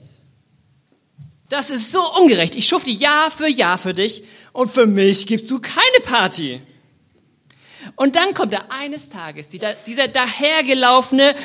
Das 1.49 1.69
ist 1.69 1.91
so 1.91 2.01
ungerecht. 2.19 2.55
Ich 2.55 2.67
schufte 2.67 2.89
Jahr 2.89 3.31
für 3.31 3.47
Jahr 3.47 3.77
für 3.77 3.93
dich 3.93 4.23
und 4.53 4.71
für 4.71 4.85
mich 4.85 5.27
gibst 5.27 5.49
du 5.49 5.59
keine 5.59 5.99
Party. 6.03 6.61
Und 7.95 8.15
dann 8.15 8.33
kommt 8.33 8.53
er 8.53 8.71
eines 8.71 9.09
Tages, 9.09 9.47
dieser, 9.47 9.73
dieser 9.73 10.07
dahergelaufene 10.07 11.35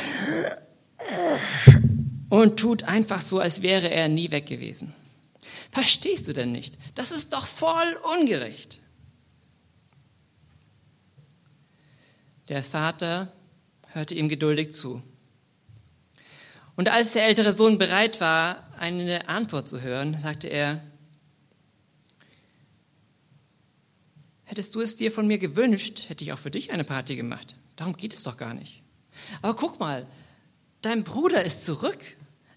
und 2.30 2.58
tut 2.58 2.82
einfach 2.84 3.20
so, 3.20 3.38
als 3.38 3.62
wäre 3.62 3.90
er 3.90 4.08
nie 4.08 4.30
weg 4.30 4.46
gewesen. 4.46 4.94
Verstehst 5.70 6.26
du 6.26 6.32
denn 6.32 6.52
nicht? 6.52 6.76
Das 6.94 7.12
ist 7.12 7.32
doch 7.32 7.46
voll 7.46 8.00
ungerecht. 8.18 8.80
Der 12.48 12.62
Vater 12.62 13.32
hörte 13.92 14.14
ihm 14.14 14.28
geduldig 14.28 14.72
zu. 14.72 15.02
Und 16.76 16.88
als 16.88 17.12
der 17.12 17.26
ältere 17.26 17.52
Sohn 17.52 17.78
bereit 17.78 18.20
war, 18.20 18.66
eine 18.78 19.28
Antwort 19.28 19.68
zu 19.68 19.82
hören, 19.82 20.18
sagte 20.22 20.48
er, 20.48 20.82
hättest 24.44 24.74
du 24.74 24.80
es 24.80 24.96
dir 24.96 25.12
von 25.12 25.26
mir 25.26 25.38
gewünscht, 25.38 26.08
hätte 26.08 26.24
ich 26.24 26.32
auch 26.32 26.38
für 26.38 26.50
dich 26.50 26.72
eine 26.72 26.84
Party 26.84 27.16
gemacht. 27.16 27.56
Darum 27.76 27.96
geht 27.96 28.14
es 28.14 28.22
doch 28.22 28.36
gar 28.36 28.54
nicht. 28.54 28.82
Aber 29.42 29.54
guck 29.54 29.80
mal, 29.80 30.06
dein 30.80 31.04
Bruder 31.04 31.44
ist 31.44 31.64
zurück. 31.64 31.98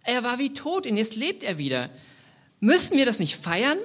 Er 0.03 0.23
war 0.23 0.39
wie 0.39 0.53
tot 0.53 0.87
und 0.87 0.97
jetzt 0.97 1.15
lebt 1.15 1.43
er 1.43 1.57
wieder. 1.57 1.89
Müssen 2.59 2.97
wir 2.97 3.05
das 3.05 3.19
nicht 3.19 3.35
feiern? 3.35 3.77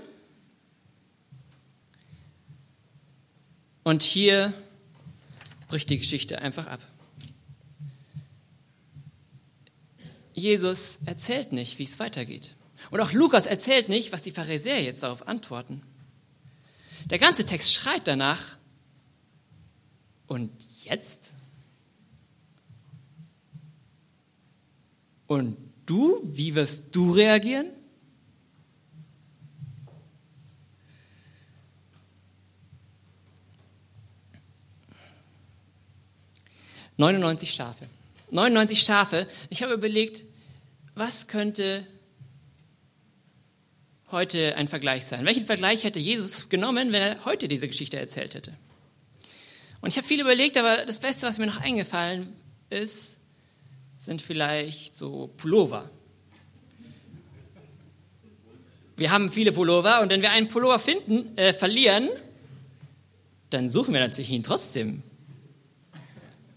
Und 3.82 4.02
hier 4.02 4.52
bricht 5.68 5.90
die 5.90 5.98
Geschichte 5.98 6.40
einfach 6.40 6.66
ab. 6.66 6.80
Jesus 10.40 10.98
erzählt 11.06 11.52
nicht, 11.52 11.78
wie 11.78 11.84
es 11.84 11.98
weitergeht. 11.98 12.54
Und 12.90 13.00
auch 13.00 13.12
Lukas 13.12 13.46
erzählt 13.46 13.88
nicht, 13.88 14.12
was 14.12 14.22
die 14.22 14.30
Pharisäer 14.30 14.82
jetzt 14.82 15.02
darauf 15.02 15.28
antworten. 15.28 15.82
Der 17.06 17.18
ganze 17.18 17.44
Text 17.44 17.72
schreit 17.72 18.06
danach. 18.06 18.56
Und 20.26 20.50
jetzt? 20.84 21.30
Und 25.26 25.56
du, 25.86 26.20
wie 26.24 26.54
wirst 26.54 26.86
du 26.92 27.12
reagieren? 27.12 27.66
Neunundneunzig 36.96 37.52
Schafe. 37.52 37.86
99 38.30 38.80
Schafe. 38.80 39.26
Ich 39.48 39.62
habe 39.62 39.72
überlegt, 39.72 40.24
was 40.94 41.26
könnte 41.26 41.86
heute 44.10 44.56
ein 44.56 44.68
Vergleich 44.68 45.06
sein? 45.06 45.24
Welchen 45.24 45.46
Vergleich 45.46 45.84
hätte 45.84 45.98
Jesus 45.98 46.48
genommen, 46.48 46.92
wenn 46.92 47.02
er 47.02 47.24
heute 47.24 47.48
diese 47.48 47.68
Geschichte 47.68 47.98
erzählt 47.98 48.34
hätte? 48.34 48.52
Und 49.80 49.88
ich 49.88 49.96
habe 49.96 50.06
viel 50.06 50.20
überlegt, 50.20 50.56
aber 50.56 50.84
das 50.84 50.98
Beste, 50.98 51.26
was 51.26 51.38
mir 51.38 51.46
noch 51.46 51.60
eingefallen 51.60 52.34
ist, 52.68 53.18
sind 53.98 54.20
vielleicht 54.20 54.96
so 54.96 55.30
Pullover. 55.36 55.90
Wir 58.96 59.10
haben 59.10 59.30
viele 59.30 59.52
Pullover 59.52 60.02
und 60.02 60.10
wenn 60.10 60.20
wir 60.20 60.30
einen 60.30 60.48
Pullover 60.48 60.78
finden, 60.78 61.36
äh, 61.38 61.54
verlieren, 61.54 62.10
dann 63.48 63.70
suchen 63.70 63.94
wir 63.94 64.00
natürlich 64.00 64.30
ihn 64.30 64.42
trotzdem. 64.42 65.02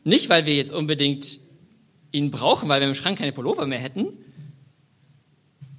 Nicht, 0.03 0.29
weil 0.29 0.45
wir 0.45 0.55
jetzt 0.55 0.73
unbedingt 0.73 1.39
ihn 2.11 2.31
brauchen, 2.31 2.67
weil 2.67 2.81
wir 2.81 2.87
im 2.87 2.95
Schrank 2.95 3.17
keine 3.17 3.31
Pullover 3.31 3.65
mehr 3.65 3.79
hätten. 3.79 4.22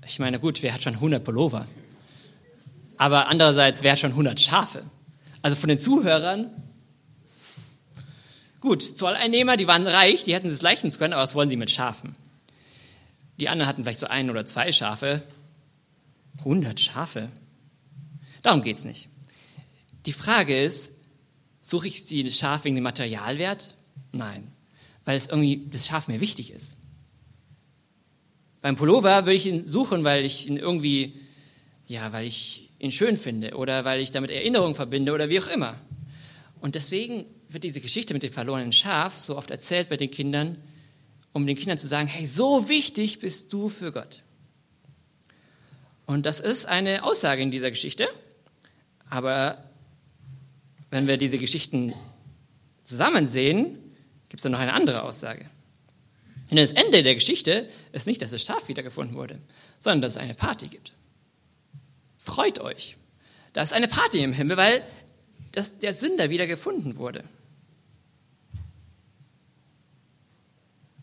Ich 0.06 0.18
meine, 0.18 0.38
gut, 0.38 0.62
wer 0.62 0.74
hat 0.74 0.82
schon 0.82 0.94
100 0.94 1.24
Pullover? 1.24 1.66
Aber 2.96 3.28
andererseits, 3.28 3.82
wer 3.82 3.92
hat 3.92 3.98
schon 3.98 4.12
100 4.12 4.40
Schafe? 4.40 4.84
Also 5.42 5.56
von 5.56 5.68
den 5.68 5.78
Zuhörern, 5.78 6.50
gut, 8.60 8.82
Zolleinnehmer, 8.82 9.56
die 9.56 9.66
waren 9.66 9.86
reich, 9.86 10.24
die 10.24 10.34
hätten 10.34 10.48
es 10.48 10.62
leisten 10.62 10.90
können, 10.90 11.12
aber 11.12 11.22
was 11.22 11.34
wollen 11.34 11.50
sie 11.50 11.56
mit 11.56 11.70
Schafen? 11.70 12.16
Die 13.40 13.48
anderen 13.48 13.68
hatten 13.68 13.82
vielleicht 13.82 13.98
so 13.98 14.06
ein 14.06 14.30
oder 14.30 14.46
zwei 14.46 14.70
Schafe. 14.72 15.22
100 16.38 16.78
Schafe? 16.80 17.28
Darum 18.42 18.62
geht 18.62 18.76
es 18.76 18.84
nicht. 18.84 19.08
Die 20.06 20.12
Frage 20.12 20.62
ist, 20.62 20.92
suche 21.60 21.88
ich 21.88 22.06
die 22.06 22.30
Schafe 22.30 22.64
wegen 22.64 22.76
dem 22.76 22.84
Materialwert? 22.84 23.74
Nein 24.12 24.54
weil 25.04 25.16
es 25.16 25.26
irgendwie 25.26 25.68
das 25.70 25.86
Schaf 25.86 26.08
mir 26.08 26.20
wichtig 26.20 26.52
ist. 26.52 26.76
Beim 28.64 28.76
Pullover 28.76 29.26
würde 29.26 29.34
ich 29.34 29.44
ihn 29.44 29.66
suchen, 29.66 30.04
weil 30.04 30.24
ich 30.24 30.48
ihn 30.48 30.56
irgendwie, 30.56 31.20
ja, 31.86 32.14
weil 32.14 32.24
ich 32.24 32.70
ihn 32.78 32.90
schön 32.90 33.18
finde 33.18 33.58
oder 33.58 33.84
weil 33.84 34.00
ich 34.00 34.10
damit 34.10 34.30
Erinnerungen 34.30 34.74
verbinde 34.74 35.12
oder 35.12 35.28
wie 35.28 35.38
auch 35.38 35.48
immer. 35.48 35.76
Und 36.62 36.74
deswegen 36.74 37.26
wird 37.50 37.62
diese 37.62 37.82
Geschichte 37.82 38.14
mit 38.14 38.22
dem 38.22 38.32
verlorenen 38.32 38.72
Schaf 38.72 39.18
so 39.18 39.36
oft 39.36 39.50
erzählt 39.50 39.90
bei 39.90 39.98
den 39.98 40.10
Kindern, 40.10 40.56
um 41.34 41.46
den 41.46 41.56
Kindern 41.56 41.76
zu 41.76 41.86
sagen, 41.86 42.08
hey, 42.08 42.24
so 42.24 42.70
wichtig 42.70 43.18
bist 43.18 43.52
du 43.52 43.68
für 43.68 43.92
Gott. 43.92 44.22
Und 46.06 46.24
das 46.24 46.40
ist 46.40 46.64
eine 46.64 47.04
Aussage 47.04 47.42
in 47.42 47.50
dieser 47.50 47.68
Geschichte. 47.68 48.08
Aber 49.10 49.62
wenn 50.88 51.06
wir 51.06 51.18
diese 51.18 51.36
Geschichten 51.36 51.92
zusammen 52.82 53.26
sehen, 53.26 53.78
gibt 54.30 54.36
es 54.36 54.42
dann 54.42 54.52
noch 54.52 54.58
eine 54.58 54.72
andere 54.72 55.02
Aussage. 55.02 55.50
Denn 56.50 56.56
das 56.58 56.72
Ende 56.72 57.02
der 57.02 57.14
Geschichte 57.14 57.68
ist 57.92 58.06
nicht, 58.06 58.20
dass 58.22 58.30
das 58.30 58.42
Schaf 58.42 58.68
wiedergefunden 58.68 59.16
wurde, 59.16 59.38
sondern 59.80 60.02
dass 60.02 60.12
es 60.12 60.18
eine 60.18 60.34
Party 60.34 60.68
gibt. 60.68 60.92
Freut 62.18 62.58
euch. 62.60 62.96
Da 63.52 63.62
ist 63.62 63.72
eine 63.72 63.88
Party 63.88 64.22
im 64.22 64.32
Himmel, 64.32 64.56
weil 64.56 64.82
das, 65.52 65.78
der 65.78 65.94
Sünder 65.94 66.30
wieder 66.30 66.46
gefunden 66.46 66.96
wurde. 66.96 67.24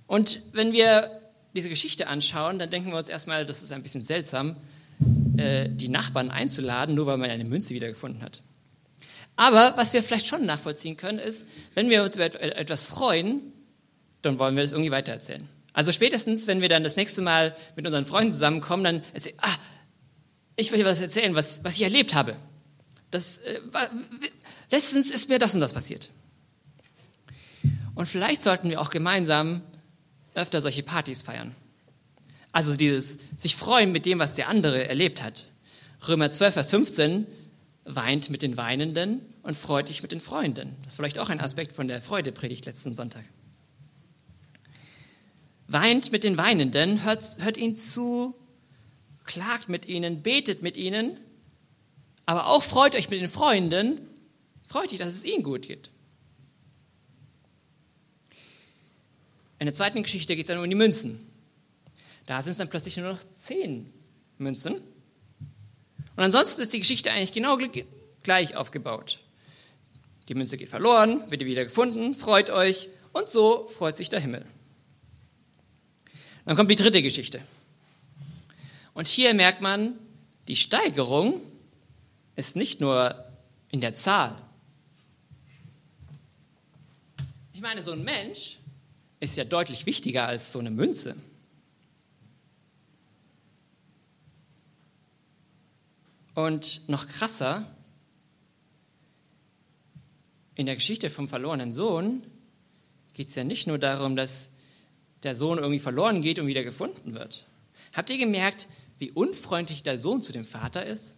Und 0.07 0.41
wenn 0.51 0.73
wir 0.73 1.21
diese 1.55 1.69
Geschichte 1.69 2.07
anschauen, 2.07 2.59
dann 2.59 2.69
denken 2.69 2.91
wir 2.91 2.97
uns 2.97 3.09
erstmal, 3.09 3.45
das 3.45 3.63
ist 3.63 3.71
ein 3.71 3.81
bisschen 3.81 4.01
seltsam, 4.01 4.57
äh, 5.37 5.69
die 5.69 5.87
Nachbarn 5.87 6.29
einzuladen, 6.29 6.95
nur 6.95 7.05
weil 7.05 7.17
man 7.17 7.29
eine 7.29 7.45
Münze 7.45 7.73
wiedergefunden 7.73 8.21
hat. 8.21 8.41
Aber 9.37 9.73
was 9.77 9.93
wir 9.93 10.03
vielleicht 10.03 10.27
schon 10.27 10.45
nachvollziehen 10.45 10.97
können, 10.97 11.19
ist, 11.19 11.45
wenn 11.73 11.89
wir 11.89 12.03
uns 12.03 12.15
über 12.15 12.25
etwas 12.41 12.85
freuen, 12.85 13.50
dann 14.21 14.39
wollen 14.39 14.55
wir 14.55 14.63
es 14.63 14.71
irgendwie 14.71 14.91
weitererzählen. 14.91 15.47
Also 15.73 15.91
spätestens, 15.91 16.47
wenn 16.47 16.61
wir 16.61 16.69
dann 16.69 16.83
das 16.83 16.97
nächste 16.97 17.21
Mal 17.21 17.55
mit 17.75 17.85
unseren 17.85 18.05
Freunden 18.05 18.33
zusammenkommen, 18.33 18.83
dann 18.83 19.03
erzählen, 19.13 19.37
ah, 19.41 19.55
ich 20.55 20.71
will 20.71 20.79
dir 20.79 20.85
was 20.85 20.99
erzählen, 20.99 21.33
was, 21.33 21.63
was 21.63 21.75
ich 21.75 21.81
erlebt 21.83 22.13
habe. 22.13 22.35
Das, 23.09 23.39
äh, 23.39 23.59
letztens 24.69 25.09
ist 25.09 25.29
mir 25.29 25.39
das 25.39 25.55
und 25.55 25.61
das 25.61 25.73
passiert. 25.73 26.09
Und 27.95 28.07
vielleicht 28.07 28.41
sollten 28.41 28.69
wir 28.69 28.81
auch 28.81 28.89
gemeinsam 28.89 29.61
öfter 30.33 30.61
solche 30.61 30.83
Partys 30.83 31.23
feiern. 31.23 31.55
Also 32.51 32.75
dieses 32.75 33.17
sich 33.37 33.55
freuen 33.55 33.91
mit 33.91 34.05
dem, 34.05 34.19
was 34.19 34.33
der 34.33 34.49
andere 34.49 34.87
erlebt 34.87 35.23
hat. 35.23 35.47
Römer 36.07 36.31
12, 36.31 36.53
Vers 36.53 36.69
15 36.71 37.27
weint 37.85 38.29
mit 38.29 38.41
den 38.41 38.57
Weinenden 38.57 39.21
und 39.43 39.55
freut 39.55 39.89
dich 39.89 40.01
mit 40.01 40.11
den 40.11 40.21
Freunden. 40.21 40.75
Das 40.81 40.93
ist 40.93 40.95
vielleicht 40.97 41.19
auch 41.19 41.29
ein 41.29 41.39
Aspekt 41.39 41.71
von 41.73 41.87
der 41.87 42.01
Freudepredigt 42.01 42.65
letzten 42.65 42.95
Sonntag. 42.95 43.23
Weint 45.71 46.11
mit 46.11 46.23
den 46.23 46.37
Weinenden, 46.37 47.03
hört, 47.03 47.37
hört 47.39 47.57
ihnen 47.57 47.75
zu, 47.75 48.35
klagt 49.25 49.69
mit 49.69 49.85
ihnen, 49.85 50.21
betet 50.21 50.61
mit 50.61 50.75
ihnen, 50.75 51.17
aber 52.25 52.47
auch 52.47 52.63
freut 52.63 52.95
euch 52.95 53.09
mit 53.09 53.21
den 53.21 53.29
Freunden, 53.29 54.07
freut 54.67 54.91
euch, 54.91 54.99
dass 54.99 55.13
es 55.13 55.23
ihnen 55.23 55.43
gut 55.43 55.63
geht. 55.63 55.89
In 59.59 59.65
der 59.65 59.73
zweiten 59.73 60.01
Geschichte 60.01 60.35
geht 60.35 60.45
es 60.45 60.47
dann 60.47 60.61
um 60.61 60.69
die 60.69 60.75
Münzen. 60.75 61.19
Da 62.25 62.41
sind 62.41 62.51
es 62.51 62.57
dann 62.57 62.69
plötzlich 62.69 62.97
nur 62.97 63.13
noch 63.13 63.19
zehn 63.43 63.93
Münzen 64.37 64.81
und 66.15 66.23
ansonsten 66.23 66.61
ist 66.61 66.73
die 66.73 66.79
Geschichte 66.79 67.11
eigentlich 67.11 67.33
genau 67.33 67.57
gleich 68.23 68.55
aufgebaut. 68.55 69.19
Die 70.27 70.35
Münze 70.35 70.57
geht 70.57 70.69
verloren, 70.69 71.29
wird 71.31 71.45
wieder 71.45 71.63
gefunden, 71.63 72.13
freut 72.13 72.49
euch 72.49 72.89
und 73.13 73.29
so 73.29 73.67
freut 73.69 73.97
sich 73.97 74.09
der 74.09 74.19
Himmel. 74.19 74.45
Dann 76.45 76.55
kommt 76.55 76.71
die 76.71 76.75
dritte 76.75 77.01
Geschichte. 77.01 77.41
Und 78.93 79.07
hier 79.07 79.33
merkt 79.33 79.61
man, 79.61 79.93
die 80.47 80.55
Steigerung 80.55 81.41
ist 82.35 82.55
nicht 82.55 82.81
nur 82.81 83.25
in 83.69 83.79
der 83.81 83.93
Zahl. 83.95 84.41
Ich 87.53 87.61
meine, 87.61 87.83
so 87.83 87.91
ein 87.91 88.03
Mensch 88.03 88.57
ist 89.19 89.37
ja 89.37 89.43
deutlich 89.43 89.85
wichtiger 89.85 90.27
als 90.27 90.51
so 90.51 90.59
eine 90.59 90.71
Münze. 90.71 91.15
Und 96.33 96.87
noch 96.89 97.07
krasser, 97.07 97.67
in 100.55 100.65
der 100.65 100.75
Geschichte 100.75 101.09
vom 101.09 101.27
verlorenen 101.27 101.71
Sohn 101.71 102.23
geht 103.13 103.27
es 103.27 103.35
ja 103.35 103.43
nicht 103.43 103.67
nur 103.67 103.77
darum, 103.77 104.15
dass 104.15 104.49
der 105.23 105.35
Sohn 105.35 105.57
irgendwie 105.57 105.79
verloren 105.79 106.21
geht 106.21 106.39
und 106.39 106.47
wieder 106.47 106.63
gefunden 106.63 107.13
wird. 107.13 107.47
Habt 107.93 108.09
ihr 108.09 108.17
gemerkt, 108.17 108.67
wie 108.97 109.11
unfreundlich 109.11 109.83
der 109.83 109.97
Sohn 109.97 110.21
zu 110.21 110.31
dem 110.31 110.45
Vater 110.45 110.85
ist? 110.85 111.17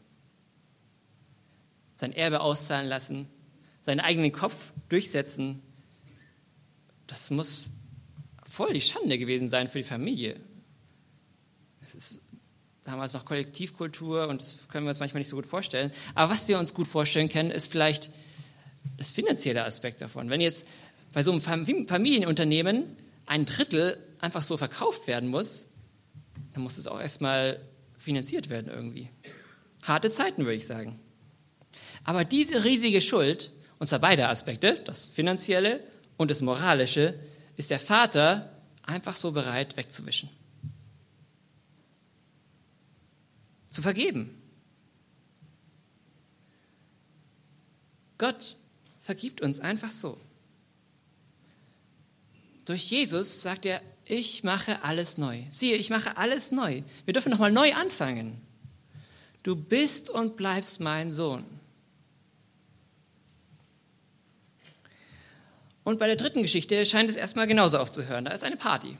Sein 1.95 2.13
Erbe 2.13 2.41
auszahlen 2.41 2.87
lassen, 2.87 3.27
seinen 3.81 3.99
eigenen 3.99 4.31
Kopf 4.31 4.73
durchsetzen, 4.89 5.61
das 7.07 7.29
muss 7.29 7.71
voll 8.49 8.73
die 8.73 8.81
Schande 8.81 9.17
gewesen 9.17 9.47
sein 9.47 9.67
für 9.67 9.79
die 9.79 9.83
Familie. 9.83 10.39
Es 11.81 11.93
ist 11.93 12.21
damals 12.83 13.13
noch 13.13 13.25
Kollektivkultur 13.25 14.27
und 14.27 14.41
das 14.41 14.67
können 14.67 14.85
wir 14.85 14.89
uns 14.89 14.99
manchmal 14.99 15.19
nicht 15.19 15.29
so 15.29 15.35
gut 15.35 15.45
vorstellen. 15.45 15.91
Aber 16.15 16.31
was 16.31 16.47
wir 16.47 16.59
uns 16.59 16.73
gut 16.73 16.87
vorstellen 16.87 17.29
können, 17.29 17.51
ist 17.51 17.71
vielleicht 17.71 18.09
das 18.97 19.11
finanzielle 19.11 19.63
Aspekt 19.65 20.01
davon. 20.01 20.29
Wenn 20.29 20.41
jetzt 20.41 20.65
bei 21.13 21.23
so 21.23 21.31
einem 21.31 21.41
Familienunternehmen 21.41 22.97
ein 23.25 23.45
Drittel 23.45 23.97
einfach 24.19 24.43
so 24.43 24.57
verkauft 24.57 25.07
werden 25.07 25.29
muss, 25.29 25.67
dann 26.53 26.63
muss 26.63 26.77
es 26.77 26.87
auch 26.87 26.99
erstmal 26.99 27.59
finanziert 27.97 28.49
werden 28.49 28.71
irgendwie. 28.71 29.09
Harte 29.81 30.09
Zeiten, 30.09 30.43
würde 30.43 30.55
ich 30.55 30.67
sagen. 30.67 30.99
Aber 32.03 32.25
diese 32.25 32.63
riesige 32.63 33.01
Schuld, 33.01 33.51
und 33.79 33.87
zwar 33.87 33.99
beide 33.99 34.29
Aspekte, 34.29 34.81
das 34.85 35.07
finanzielle 35.07 35.83
und 36.17 36.31
das 36.31 36.41
moralische, 36.41 37.19
ist 37.55 37.69
der 37.69 37.79
Vater 37.79 38.61
einfach 38.83 39.15
so 39.15 39.31
bereit 39.31 39.77
wegzuwischen. 39.77 40.29
Zu 43.69 43.81
vergeben. 43.81 44.41
Gott 48.17 48.57
vergibt 49.01 49.41
uns 49.41 49.59
einfach 49.59 49.91
so. 49.91 50.19
Durch 52.65 52.89
Jesus 52.89 53.41
sagt 53.41 53.65
er, 53.65 53.81
ich 54.05 54.43
mache 54.43 54.83
alles 54.83 55.17
neu. 55.17 55.43
Siehe, 55.49 55.75
ich 55.75 55.89
mache 55.89 56.17
alles 56.17 56.51
neu. 56.51 56.83
Wir 57.05 57.13
dürfen 57.13 57.31
nochmal 57.31 57.51
neu 57.51 57.73
anfangen. 57.73 58.41
Du 59.43 59.55
bist 59.55 60.09
und 60.09 60.37
bleibst 60.37 60.79
mein 60.79 61.11
Sohn. 61.11 61.45
Und 65.83 65.99
bei 65.99 66.07
der 66.07 66.15
dritten 66.15 66.41
Geschichte 66.41 66.85
scheint 66.85 67.09
es 67.09 67.15
erstmal 67.15 67.47
genauso 67.47 67.77
aufzuhören. 67.77 68.25
Da 68.25 68.31
ist 68.31 68.43
eine 68.43 68.55
Party. 68.55 68.97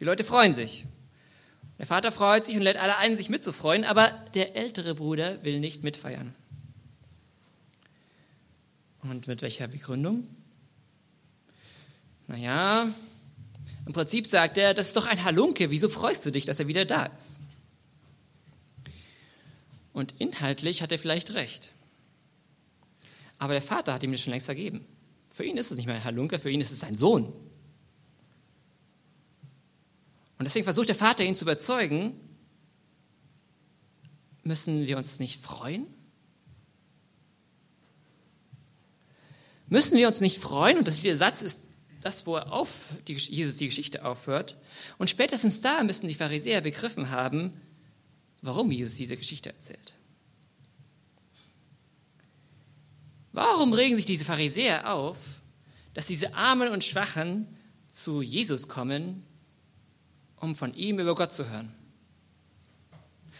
Die 0.00 0.04
Leute 0.04 0.24
freuen 0.24 0.52
sich. 0.52 0.84
Der 1.78 1.86
Vater 1.86 2.12
freut 2.12 2.44
sich 2.44 2.56
und 2.56 2.62
lädt 2.62 2.76
alle 2.76 2.98
ein, 2.98 3.16
sich 3.16 3.30
mitzufreuen, 3.30 3.84
aber 3.84 4.10
der 4.34 4.54
ältere 4.54 4.94
Bruder 4.94 5.42
will 5.42 5.60
nicht 5.60 5.82
mitfeiern. 5.82 6.34
Und 9.00 9.26
mit 9.26 9.42
welcher 9.42 9.66
Begründung? 9.66 10.28
Naja, 12.28 12.94
im 13.86 13.92
Prinzip 13.92 14.26
sagt 14.26 14.58
er, 14.58 14.74
das 14.74 14.88
ist 14.88 14.96
doch 14.96 15.06
ein 15.06 15.24
Halunke, 15.24 15.70
wieso 15.70 15.88
freust 15.88 16.24
du 16.24 16.30
dich, 16.30 16.44
dass 16.44 16.58
er 16.58 16.68
wieder 16.68 16.84
da 16.84 17.06
ist? 17.06 17.40
Und 19.92 20.14
inhaltlich 20.18 20.82
hat 20.82 20.92
er 20.92 20.98
vielleicht 20.98 21.34
recht. 21.34 21.72
Aber 23.38 23.52
der 23.52 23.62
Vater 23.62 23.92
hat 23.92 24.02
ihm 24.02 24.12
das 24.12 24.20
schon 24.20 24.30
längst 24.30 24.46
vergeben. 24.46 24.86
Für 25.30 25.44
ihn 25.44 25.56
ist 25.56 25.70
es 25.70 25.76
nicht 25.76 25.86
mehr 25.86 25.96
ein 25.96 26.04
Halunke, 26.04 26.38
für 26.38 26.50
ihn 26.50 26.60
ist 26.60 26.70
es 26.70 26.80
sein 26.80 26.96
Sohn. 26.96 27.24
Und 30.38 30.44
deswegen 30.44 30.64
versucht 30.64 30.88
der 30.88 30.94
Vater 30.94 31.24
ihn 31.24 31.34
zu 31.34 31.44
überzeugen, 31.44 32.14
müssen 34.44 34.86
wir 34.86 34.96
uns 34.96 35.18
nicht 35.18 35.42
freuen? 35.42 35.86
Müssen 39.68 39.96
wir 39.96 40.06
uns 40.08 40.20
nicht 40.20 40.38
freuen? 40.38 40.78
Und 40.78 40.86
das 40.86 40.96
ist, 40.96 41.04
der 41.04 41.16
Satz 41.16 41.42
ist 41.42 41.58
das, 42.02 42.26
wo 42.26 42.36
auf, 42.36 42.68
die, 43.06 43.14
Jesus 43.14 43.56
die 43.56 43.66
Geschichte 43.66 44.04
aufhört. 44.04 44.56
Und 44.98 45.08
spätestens 45.08 45.60
da 45.60 45.82
müssen 45.82 46.08
die 46.08 46.14
Pharisäer 46.14 46.60
begriffen 46.60 47.10
haben, 47.10 47.54
warum 48.42 48.70
Jesus 48.70 48.96
diese 48.96 49.16
Geschichte 49.16 49.50
erzählt. 49.50 49.94
Warum 53.32 53.72
regen 53.72 53.96
sich 53.96 54.04
diese 54.04 54.24
Pharisäer 54.24 54.92
auf, 54.92 55.16
dass 55.94 56.06
diese 56.06 56.34
Armen 56.34 56.68
und 56.68 56.84
Schwachen 56.84 57.46
zu 57.88 58.20
Jesus 58.20 58.68
kommen, 58.68 59.22
um 60.36 60.54
von 60.54 60.74
ihm 60.74 60.98
über 60.98 61.14
Gott 61.14 61.32
zu 61.32 61.48
hören? 61.48 61.72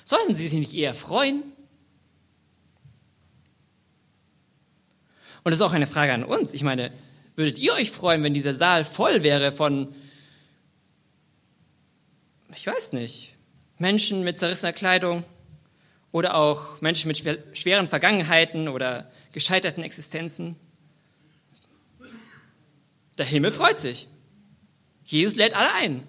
Sollten 0.05 0.35
sie 0.35 0.49
sich 0.49 0.59
nicht 0.59 0.73
eher 0.73 0.95
freuen? 0.95 1.43
Und 5.45 5.51
das 5.51 5.55
ist 5.57 5.63
auch 5.63 5.73
eine 5.73 5.87
Frage 5.89 6.15
an 6.15 6.23
uns. 6.23 6.55
Ich 6.55 6.63
meine, 6.63 6.93
würdet 7.37 7.59
ihr 7.59 7.73
euch 7.75 7.91
freuen, 7.91 8.23
wenn 8.23 8.35
dieser 8.35 8.55
Saal 8.55 8.85
voll 8.85 9.23
wäre 9.23 9.53
von, 9.53 9.95
ich 12.55 12.67
weiß 12.67 12.93
nicht, 12.93 13.35
Menschen 13.79 14.23
mit 14.23 14.39
zerrissener 14.39 14.73
Kleidung 14.73 15.25
oder 16.13 16.35
auch 16.35 16.81
Menschen 16.81 17.09
mit 17.09 17.19
schweren 17.57 17.87
Vergangenheiten 17.87 18.69
oder 18.69 19.11
gescheiterten 19.33 19.83
Existenzen? 19.83 20.57
Der 23.19 23.27
Himmel 23.27 23.51
freut 23.51 23.79
sich. 23.79 24.09
Jesus 25.05 25.37
lädt 25.37 25.55
alle 25.55 25.75
ein. 25.75 26.09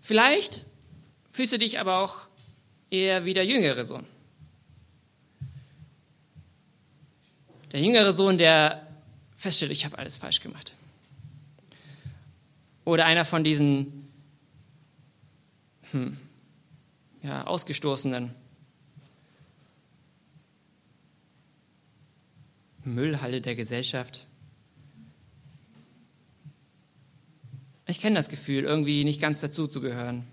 Vielleicht 0.00 0.64
fühlst 1.32 1.52
du 1.52 1.58
dich 1.58 1.78
aber 1.78 1.98
auch 1.98 2.22
eher 2.90 3.24
wie 3.24 3.34
der 3.34 3.44
jüngere 3.44 3.84
Sohn. 3.84 4.06
Der 7.72 7.80
jüngere 7.80 8.12
Sohn, 8.12 8.38
der 8.38 8.86
feststellt, 9.36 9.72
ich 9.72 9.84
habe 9.84 9.98
alles 9.98 10.16
falsch 10.16 10.40
gemacht. 10.40 10.74
Oder 12.84 13.04
einer 13.04 13.24
von 13.24 13.44
diesen 13.44 14.08
hm, 15.90 16.18
ja, 17.22 17.46
Ausgestoßenen. 17.46 18.34
Müllhalle 22.84 23.42
der 23.42 23.54
Gesellschaft. 23.54 24.26
Ich 27.86 28.00
kenne 28.00 28.16
das 28.16 28.28
Gefühl, 28.28 28.64
irgendwie 28.64 29.04
nicht 29.04 29.20
ganz 29.20 29.40
dazu 29.40 29.66
zu 29.66 29.80
gehören. 29.80 30.26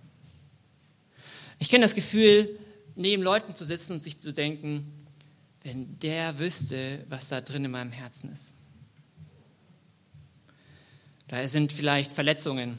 Ich 1.60 1.70
kenne 1.70 1.84
das 1.84 1.96
Gefühl, 1.96 2.58
neben 2.96 3.24
Leuten 3.24 3.56
zu 3.56 3.66
sitzen 3.66 3.94
und 3.94 4.00
sich 4.00 4.20
zu 4.20 4.34
denken, 4.34 5.05
wenn 5.66 5.98
der 5.98 6.38
wüsste, 6.38 7.04
was 7.10 7.30
da 7.30 7.42
drin 7.42 7.66
in 7.66 7.72
meinem 7.72 7.92
Herzen 7.92 8.32
ist. 8.32 8.54
Da 11.28 11.48
sind 11.48 11.74
vielleicht 11.74 12.12
Verletzungen 12.12 12.78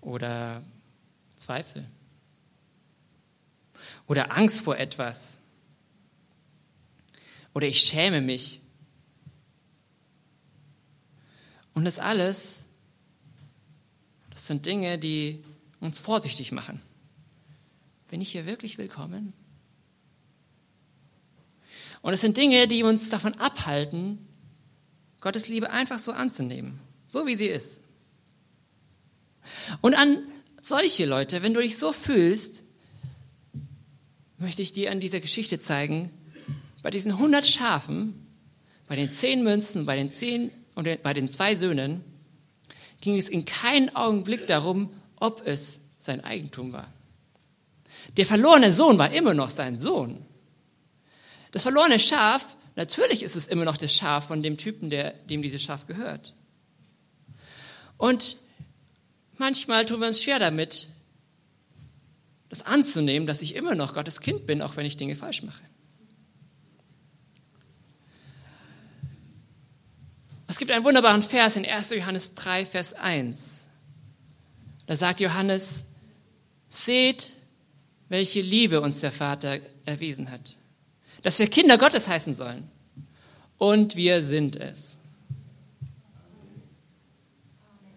oder 0.00 0.64
Zweifel 1.36 1.86
oder 4.08 4.36
Angst 4.36 4.60
vor 4.60 4.76
etwas 4.76 5.38
oder 7.54 7.68
ich 7.68 7.82
schäme 7.82 8.20
mich. 8.20 8.60
Und 11.74 11.84
das 11.84 12.00
alles, 12.00 12.64
das 14.30 14.48
sind 14.48 14.66
Dinge, 14.66 14.98
die 14.98 15.44
uns 15.78 16.00
vorsichtig 16.00 16.50
machen. 16.50 16.82
Bin 18.08 18.20
ich 18.20 18.32
hier 18.32 18.46
wirklich 18.46 18.78
willkommen? 18.78 19.32
Und 22.06 22.12
es 22.12 22.20
sind 22.20 22.36
Dinge, 22.36 22.68
die 22.68 22.84
uns 22.84 23.10
davon 23.10 23.34
abhalten, 23.34 24.28
Gottes 25.20 25.48
Liebe 25.48 25.72
einfach 25.72 25.98
so 25.98 26.12
anzunehmen, 26.12 26.78
so 27.08 27.26
wie 27.26 27.34
sie 27.34 27.48
ist. 27.48 27.80
Und 29.80 29.94
an 29.94 30.18
solche 30.62 31.04
Leute, 31.04 31.42
wenn 31.42 31.52
du 31.52 31.60
dich 31.60 31.76
so 31.76 31.92
fühlst, 31.92 32.62
möchte 34.38 34.62
ich 34.62 34.72
dir 34.72 34.92
an 34.92 35.00
dieser 35.00 35.18
Geschichte 35.18 35.58
zeigen, 35.58 36.12
bei 36.80 36.90
diesen 36.90 37.10
100 37.10 37.44
Schafen, 37.44 38.24
bei 38.86 38.94
den 38.94 39.10
zehn 39.10 39.42
Münzen, 39.42 39.84
bei 39.84 39.96
den 39.96 40.12
zehn 40.12 40.52
und 40.76 41.02
bei 41.02 41.12
den 41.12 41.26
zwei 41.26 41.56
Söhnen, 41.56 42.04
ging 43.00 43.18
es 43.18 43.28
in 43.28 43.46
keinem 43.46 43.96
Augenblick 43.96 44.46
darum, 44.46 44.92
ob 45.16 45.44
es 45.44 45.80
sein 45.98 46.22
Eigentum 46.22 46.72
war. 46.72 46.86
Der 48.16 48.26
verlorene 48.26 48.72
Sohn 48.72 48.96
war 48.96 49.12
immer 49.12 49.34
noch 49.34 49.50
sein 49.50 49.76
Sohn. 49.76 50.24
Das 51.56 51.62
verlorene 51.62 51.98
Schaf, 51.98 52.54
natürlich 52.74 53.22
ist 53.22 53.34
es 53.34 53.46
immer 53.46 53.64
noch 53.64 53.78
das 53.78 53.90
Schaf 53.90 54.26
von 54.26 54.42
dem 54.42 54.58
Typen, 54.58 54.90
der, 54.90 55.12
dem 55.12 55.40
dieses 55.40 55.62
Schaf 55.62 55.86
gehört. 55.86 56.34
Und 57.96 58.36
manchmal 59.38 59.86
tun 59.86 60.00
wir 60.00 60.06
uns 60.06 60.22
schwer 60.22 60.38
damit, 60.38 60.88
das 62.50 62.60
anzunehmen, 62.60 63.26
dass 63.26 63.40
ich 63.40 63.54
immer 63.54 63.74
noch 63.74 63.94
Gottes 63.94 64.20
Kind 64.20 64.46
bin, 64.46 64.60
auch 64.60 64.76
wenn 64.76 64.84
ich 64.84 64.98
Dinge 64.98 65.16
falsch 65.16 65.42
mache. 65.44 65.62
Es 70.48 70.58
gibt 70.58 70.70
einen 70.72 70.84
wunderbaren 70.84 71.22
Vers 71.22 71.56
in 71.56 71.64
1. 71.64 71.88
Johannes 71.88 72.34
3, 72.34 72.66
Vers 72.66 72.92
1. 72.92 73.66
Da 74.86 74.94
sagt 74.94 75.20
Johannes, 75.20 75.86
seht, 76.68 77.32
welche 78.10 78.42
Liebe 78.42 78.82
uns 78.82 79.00
der 79.00 79.10
Vater 79.10 79.60
erwiesen 79.86 80.30
hat, 80.30 80.58
dass 81.26 81.40
wir 81.40 81.48
Kinder 81.48 81.76
Gottes 81.76 82.06
heißen 82.06 82.34
sollen. 82.34 82.70
Und 83.58 83.96
wir 83.96 84.22
sind 84.22 84.54
es. 84.54 84.96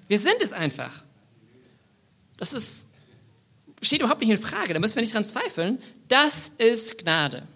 Wir 0.07 0.17
sind 0.17 0.41
es 0.41 0.51
einfach. 0.51 1.03
Das 2.37 2.53
ist 2.53 2.87
steht 3.83 3.99
überhaupt 4.01 4.21
nicht 4.21 4.31
in 4.31 4.39
Frage, 4.39 4.73
da 4.73 4.79
müssen 4.79 4.95
wir 4.95 5.03
nicht 5.03 5.13
dran 5.13 5.25
zweifeln. 5.25 5.77
Das 6.07 6.51
ist 6.57 6.97
Gnade. 6.97 7.47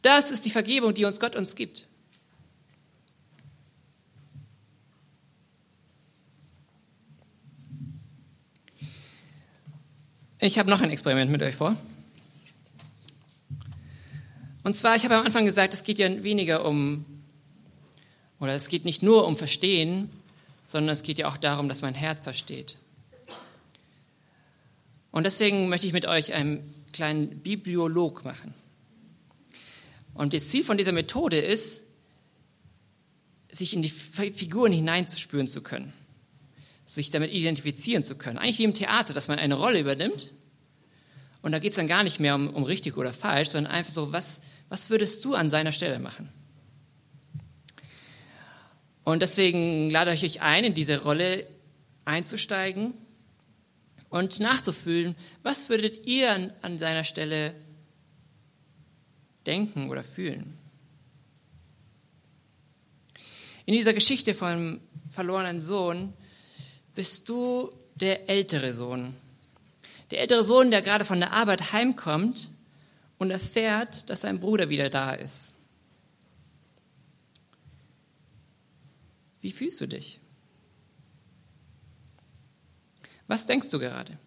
Das 0.00 0.30
ist 0.30 0.46
die 0.46 0.50
Vergebung, 0.50 0.94
die 0.94 1.04
uns 1.04 1.20
Gott 1.20 1.36
uns 1.36 1.56
gibt. 1.56 1.86
Ich 10.38 10.58
habe 10.58 10.70
noch 10.70 10.80
ein 10.80 10.88
Experiment 10.88 11.30
mit 11.30 11.42
euch 11.42 11.54
vor. 11.54 11.76
Und 14.64 14.74
zwar, 14.74 14.96
ich 14.96 15.04
habe 15.04 15.14
am 15.14 15.26
Anfang 15.26 15.44
gesagt, 15.44 15.74
es 15.74 15.84
geht 15.84 15.98
ja 15.98 16.24
weniger 16.24 16.64
um, 16.64 17.04
oder 18.40 18.54
es 18.54 18.68
geht 18.68 18.86
nicht 18.86 19.02
nur 19.02 19.26
um 19.26 19.36
Verstehen, 19.36 20.08
sondern 20.66 20.92
es 20.92 21.02
geht 21.02 21.18
ja 21.18 21.28
auch 21.28 21.36
darum, 21.36 21.68
dass 21.68 21.82
mein 21.82 21.94
Herz 21.94 22.22
versteht. 22.22 22.78
Und 25.10 25.24
deswegen 25.24 25.68
möchte 25.68 25.86
ich 25.86 25.92
mit 25.92 26.06
euch 26.06 26.32
einen 26.32 26.74
kleinen 26.92 27.40
Bibliolog 27.40 28.24
machen. 28.24 28.54
Und 30.14 30.32
das 30.32 30.48
Ziel 30.48 30.64
von 30.64 30.78
dieser 30.78 30.92
Methode 30.92 31.38
ist, 31.38 31.84
sich 33.52 33.74
in 33.74 33.82
die 33.82 33.90
Figuren 33.90 34.72
hineinzuspüren 34.72 35.46
zu 35.46 35.60
können, 35.60 35.92
sich 36.86 37.10
damit 37.10 37.32
identifizieren 37.32 38.02
zu 38.02 38.16
können. 38.16 38.38
Eigentlich 38.38 38.58
wie 38.58 38.64
im 38.64 38.74
Theater, 38.74 39.12
dass 39.12 39.28
man 39.28 39.38
eine 39.38 39.54
Rolle 39.54 39.78
übernimmt 39.78 40.30
und 41.44 41.52
da 41.52 41.58
geht 41.58 41.70
es 41.70 41.76
dann 41.76 41.86
gar 41.86 42.02
nicht 42.02 42.20
mehr 42.20 42.34
um, 42.34 42.48
um 42.48 42.62
richtig 42.62 42.96
oder 42.96 43.12
falsch, 43.12 43.50
sondern 43.50 43.70
einfach 43.70 43.92
so, 43.92 44.12
was, 44.12 44.40
was 44.74 44.90
würdest 44.90 45.24
du 45.24 45.36
an 45.36 45.50
seiner 45.50 45.70
Stelle 45.70 46.00
machen? 46.00 46.30
Und 49.04 49.22
deswegen 49.22 49.88
lade 49.88 50.12
ich 50.12 50.24
euch 50.24 50.40
ein, 50.40 50.64
in 50.64 50.74
diese 50.74 51.00
Rolle 51.00 51.46
einzusteigen 52.04 52.92
und 54.08 54.40
nachzufühlen, 54.40 55.14
was 55.44 55.68
würdet 55.68 56.04
ihr 56.08 56.32
an, 56.32 56.52
an 56.62 56.80
seiner 56.80 57.04
Stelle 57.04 57.54
denken 59.46 59.90
oder 59.90 60.02
fühlen. 60.02 60.58
In 63.66 63.74
dieser 63.74 63.94
Geschichte 63.94 64.34
vom 64.34 64.80
verlorenen 65.08 65.60
Sohn 65.60 66.14
bist 66.96 67.28
du 67.28 67.70
der 67.94 68.28
ältere 68.28 68.72
Sohn. 68.72 69.14
Der 70.10 70.18
ältere 70.18 70.42
Sohn, 70.42 70.72
der 70.72 70.82
gerade 70.82 71.04
von 71.04 71.20
der 71.20 71.32
Arbeit 71.32 71.70
heimkommt 71.72 72.48
und 73.18 73.30
erfährt, 73.30 74.08
dass 74.10 74.22
sein 74.22 74.40
Bruder 74.40 74.68
wieder 74.68 74.90
da 74.90 75.12
ist. 75.12 75.52
Wie 79.40 79.52
fühlst 79.52 79.80
du 79.80 79.86
dich? 79.86 80.20
Was 83.26 83.46
denkst 83.46 83.70
du 83.70 83.78
gerade? 83.78 84.18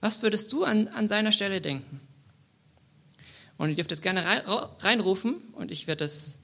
Was 0.00 0.22
würdest 0.22 0.52
du 0.52 0.64
an, 0.64 0.88
an 0.88 1.08
seiner 1.08 1.32
Stelle 1.32 1.60
denken? 1.60 2.00
Und 3.58 3.70
ihr 3.70 3.74
dürft 3.74 3.92
es 3.92 4.02
gerne 4.02 4.24
reinrufen 4.80 5.36
und 5.52 5.70
ich 5.70 5.86
werde 5.86 6.04
das 6.04 6.38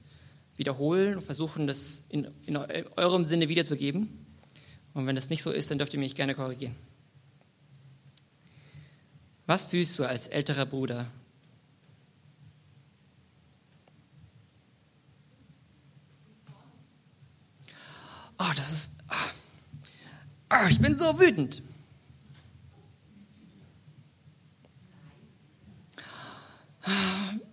wiederholen 0.55 1.15
und 1.15 1.21
versuchen, 1.21 1.67
das 1.67 2.01
in, 2.09 2.27
in 2.45 2.57
eurem 2.57 3.25
Sinne 3.25 3.49
wiederzugeben. 3.49 4.25
Und 4.93 5.07
wenn 5.07 5.15
das 5.15 5.29
nicht 5.29 5.43
so 5.43 5.51
ist, 5.51 5.69
dann 5.71 5.77
dürft 5.77 5.93
ihr 5.93 5.99
mich 5.99 6.15
gerne 6.15 6.35
korrigieren. 6.35 6.75
Was 9.45 9.65
fühlst 9.65 9.99
du 9.99 10.05
als 10.05 10.27
älterer 10.27 10.65
Bruder? 10.65 11.07
Oh, 18.39 18.51
das 18.55 18.71
ist. 18.71 18.91
Oh, 20.49 20.67
ich 20.69 20.79
bin 20.79 20.97
so 20.97 21.19
wütend. 21.19 21.61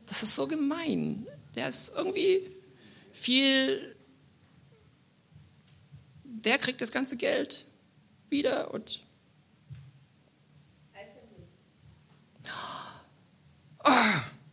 Das 0.07 0.23
ist 0.23 0.35
so 0.35 0.47
gemein. 0.47 1.27
Der 1.55 1.69
ist 1.69 1.93
irgendwie 1.95 2.51
viel. 3.13 3.97
Der 6.25 6.59
kriegt 6.59 6.81
das 6.81 6.93
ganze 6.93 7.17
Geld 7.17 7.67
wieder 8.29 8.73
und 8.73 9.03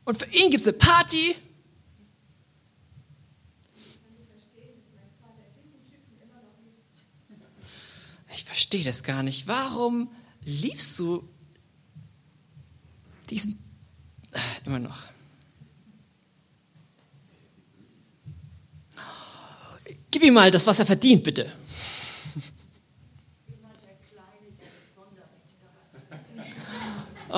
und 0.05 0.17
für 0.17 0.29
ihn 0.31 0.51
gibt 0.51 0.61
es 0.61 0.67
eine 0.67 0.77
Party. 0.77 1.35
Ich 8.33 8.43
verstehe 8.43 8.83
das 8.83 9.03
gar 9.03 9.23
nicht. 9.23 9.47
Warum 9.47 10.11
liebst 10.43 10.97
du 10.99 11.27
diesen 13.29 13.59
äh, 14.31 14.39
immer 14.65 14.79
noch? 14.79 15.07
Gib 20.11 20.23
ihm 20.23 20.35
mal 20.35 20.51
das, 20.51 20.65
was 20.67 20.79
er 20.79 20.85
verdient, 20.85 21.23
bitte. 21.23 21.51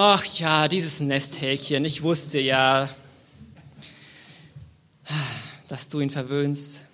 Ach 0.01 0.23
ja, 0.23 0.69
dieses 0.69 1.01
Nesthäkchen, 1.01 1.83
ich 1.83 2.01
wusste 2.01 2.39
ja, 2.39 2.89
dass 5.67 5.89
du 5.89 5.99
ihn 5.99 6.09
verwöhnst. 6.09 6.85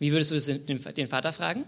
Wie 0.00 0.10
würdest 0.10 0.32
du 0.32 0.58
den 0.58 1.06
Vater 1.06 1.32
fragen? 1.32 1.64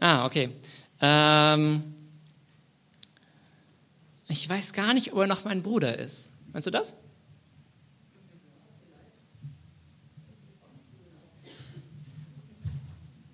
Ah, 0.00 0.24
okay. 0.24 0.48
Ähm, 1.02 1.94
ich 4.28 4.48
weiß 4.48 4.72
gar 4.72 4.94
nicht, 4.94 5.12
ob 5.12 5.18
er 5.18 5.26
noch 5.26 5.44
mein 5.44 5.62
Bruder 5.62 5.98
ist. 5.98 6.30
Meinst 6.52 6.66
du 6.66 6.70
das? 6.70 6.94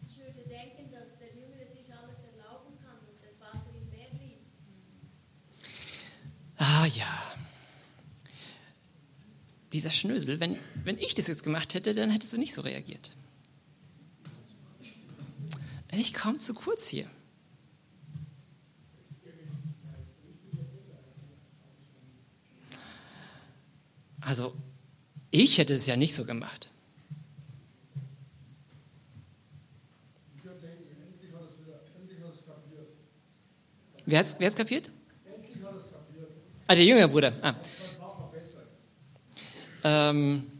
Ich 0.08 0.18
würde 0.18 0.48
denken, 0.48 0.90
dass 0.90 1.16
der 1.18 1.28
Jüngere 1.28 1.70
sich 1.72 1.86
alles 1.94 2.18
erlauben 2.24 2.76
kann, 2.84 2.98
dass 3.06 3.20
der 3.20 3.32
Vater 3.38 3.64
ihn 3.76 3.88
mehr 3.90 4.08
liebt. 4.20 4.42
Ah 6.58 6.86
ja. 6.86 7.06
Dieser 9.72 9.90
Schnösel, 9.90 10.40
wenn, 10.40 10.58
wenn 10.82 10.98
ich 10.98 11.14
das 11.14 11.28
jetzt 11.28 11.44
gemacht 11.44 11.74
hätte, 11.74 11.94
dann 11.94 12.10
hättest 12.10 12.32
du 12.32 12.38
nicht 12.38 12.54
so 12.54 12.62
reagiert. 12.62 13.16
Ich 15.98 16.12
komme 16.12 16.36
zu 16.36 16.52
kurz 16.52 16.88
hier. 16.88 17.08
Also, 24.20 24.54
ich 25.30 25.56
hätte 25.56 25.74
es 25.74 25.86
ja 25.86 25.96
nicht 25.96 26.14
so 26.14 26.26
gemacht. 26.26 26.68
Wer 34.04 34.18
hat 34.18 34.26
es 34.38 34.54
kapiert? 34.54 34.90
Ah, 36.66 36.74
der 36.74 36.84
jüngere 36.84 37.08
Bruder. 37.08 37.32
Ah. 37.42 37.54
Ähm, 39.82 40.55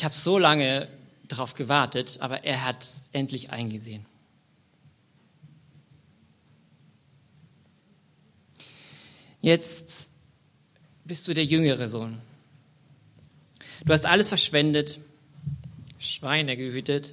Ich 0.00 0.04
habe 0.06 0.14
so 0.14 0.38
lange 0.38 0.88
darauf 1.28 1.54
gewartet, 1.54 2.16
aber 2.20 2.42
er 2.42 2.64
hat 2.64 2.84
es 2.84 3.02
endlich 3.12 3.50
eingesehen. 3.50 4.06
Jetzt 9.42 10.10
bist 11.04 11.28
du 11.28 11.34
der 11.34 11.44
jüngere 11.44 11.90
Sohn. 11.90 12.18
Du 13.84 13.92
hast 13.92 14.06
alles 14.06 14.28
verschwendet, 14.28 15.00
Schweine 15.98 16.56
gehütet 16.56 17.12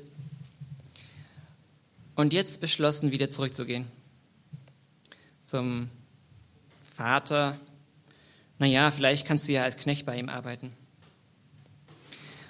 und 2.16 2.32
jetzt 2.32 2.62
beschlossen, 2.62 3.12
wieder 3.12 3.30
zurückzugehen. 3.30 3.92
Zum 5.44 5.90
Vater. 6.96 7.60
Naja, 8.60 8.92
vielleicht 8.92 9.28
kannst 9.28 9.46
du 9.50 9.52
ja 9.52 9.64
als 9.64 9.76
Knecht 9.76 10.06
bei 10.06 10.18
ihm 10.18 10.30
arbeiten. 10.30 10.72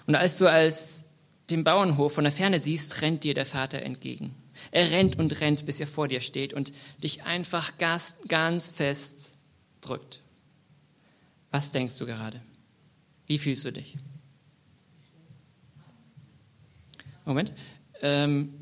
Und 0.07 0.15
als 0.15 0.37
du 0.37 0.49
als 0.49 1.05
den 1.49 1.63
Bauernhof 1.63 2.13
von 2.13 2.23
der 2.23 2.33
Ferne 2.33 2.59
siehst, 2.59 3.01
rennt 3.01 3.23
dir 3.23 3.33
der 3.33 3.45
Vater 3.45 3.81
entgegen. 3.81 4.35
Er 4.71 4.89
rennt 4.91 5.19
und 5.19 5.39
rennt, 5.39 5.65
bis 5.65 5.79
er 5.79 5.87
vor 5.87 6.07
dir 6.07 6.21
steht 6.21 6.53
und 6.53 6.73
dich 7.03 7.23
einfach 7.23 7.77
ganz, 7.77 8.17
ganz 8.27 8.69
fest 8.69 9.35
drückt. 9.81 10.21
Was 11.51 11.71
denkst 11.71 11.97
du 11.97 12.05
gerade? 12.05 12.41
Wie 13.27 13.37
fühlst 13.37 13.65
du 13.65 13.71
dich? 13.71 13.95
Moment. 17.25 17.53
Ähm, 18.01 18.53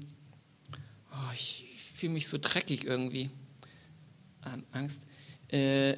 oh, 1.12 1.32
ich 1.34 1.66
fühle 1.96 2.14
mich 2.14 2.28
so 2.28 2.38
dreckig 2.40 2.84
irgendwie. 2.86 3.30
Ähm, 4.46 4.64
Angst. 4.72 5.06
Äh, 5.50 5.98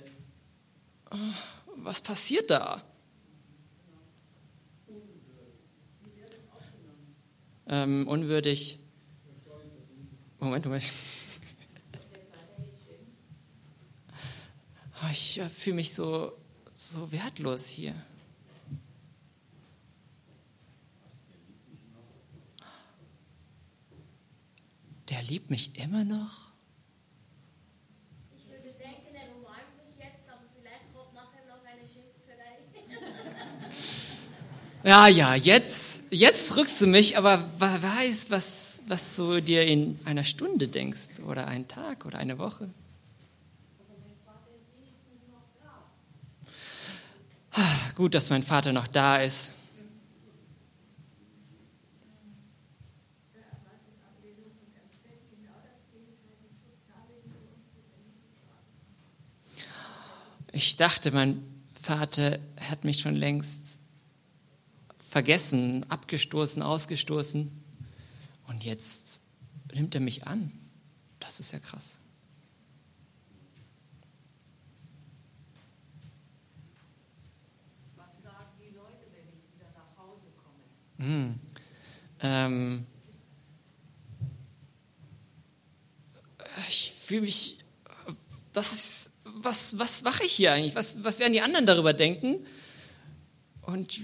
oh, 1.12 1.16
was 1.78 2.02
passiert 2.02 2.50
da? 2.50 2.84
Ähm, 7.70 8.08
unwürdig. 8.08 8.80
Moment, 10.40 10.66
Moment. 10.66 10.84
Oh, 15.04 15.08
ich 15.12 15.40
äh, 15.40 15.50
fühle 15.50 15.76
mich 15.76 15.94
so, 15.94 16.32
so 16.76 17.12
wertlos 17.12 17.68
hier. 17.68 17.94
Der 25.10 25.22
liebt 25.24 25.50
mich 25.50 25.78
immer 25.78 26.06
noch? 26.06 26.52
Ich 28.38 28.46
würde 28.48 28.74
denken, 28.78 29.14
er 29.14 29.36
umarmt 29.36 29.76
mich 29.86 29.98
jetzt, 29.98 30.24
aber 30.30 30.44
vielleicht 30.56 30.94
kommt 30.94 31.14
nachher 31.14 31.46
noch 31.48 31.64
eine 31.66 31.88
Schimpferei. 31.88 32.60
Ja, 34.84 35.08
ja, 35.08 35.36
jetzt, 35.36 35.87
jetzt 36.10 36.56
drückst 36.56 36.82
du 36.82 36.88
mich, 36.88 37.18
aber 37.18 37.44
wer 37.58 37.82
weiß, 37.82 38.30
was, 38.30 38.84
was 38.88 39.16
du 39.16 39.42
dir 39.42 39.66
in 39.66 40.00
einer 40.06 40.24
Stunde 40.24 40.68
denkst 40.68 41.20
oder 41.26 41.48
einen 41.48 41.68
Tag 41.68 42.06
oder 42.06 42.20
eine 42.20 42.38
Woche. 42.38 42.70
Ah, 47.52 47.88
Gut, 47.96 48.14
dass 48.14 48.30
mein 48.30 48.44
Vater 48.44 48.74
noch 48.74 48.86
da 48.86 49.18
ist. 49.18 49.54
Ich 60.52 60.76
dachte, 60.76 61.12
mein 61.12 61.44
Vater 61.82 62.38
hat 62.60 62.84
mich 62.84 63.00
schon 63.00 63.16
längst 63.16 63.77
vergessen, 65.10 65.86
abgestoßen, 65.90 66.62
ausgestoßen. 66.62 67.52
Und 68.48 68.64
jetzt 68.64 69.22
nimmt 69.74 69.96
er 69.96 70.02
mich 70.02 70.28
an. 70.28 70.52
Das 71.20 71.40
ist 71.40 71.52
ja 71.52 71.60
krass. 71.60 71.98
Was 77.96 78.22
sagen 78.22 78.52
die 78.60 78.76
Leute, 78.76 79.06
wenn 79.14 79.28
ich 79.28 79.56
wieder 79.56 79.72
nach 79.74 79.98
Hause 79.98 80.28
komme? 80.44 81.08
Hm. 81.08 81.40
Ähm, 82.22 82.86
ich 86.70 86.94
fühle 86.94 87.22
mich. 87.22 87.60
Das 88.54 88.74
ist. 88.74 89.12
Was, 89.40 89.78
was 89.78 90.02
mache 90.02 90.24
ich 90.24 90.32
hier 90.32 90.54
eigentlich? 90.54 90.74
Was, 90.74 91.04
was 91.04 91.20
werden 91.20 91.32
die 91.32 91.42
anderen 91.42 91.68
darüber 91.68 91.94
denken? 91.94 92.46
Und 93.62 94.02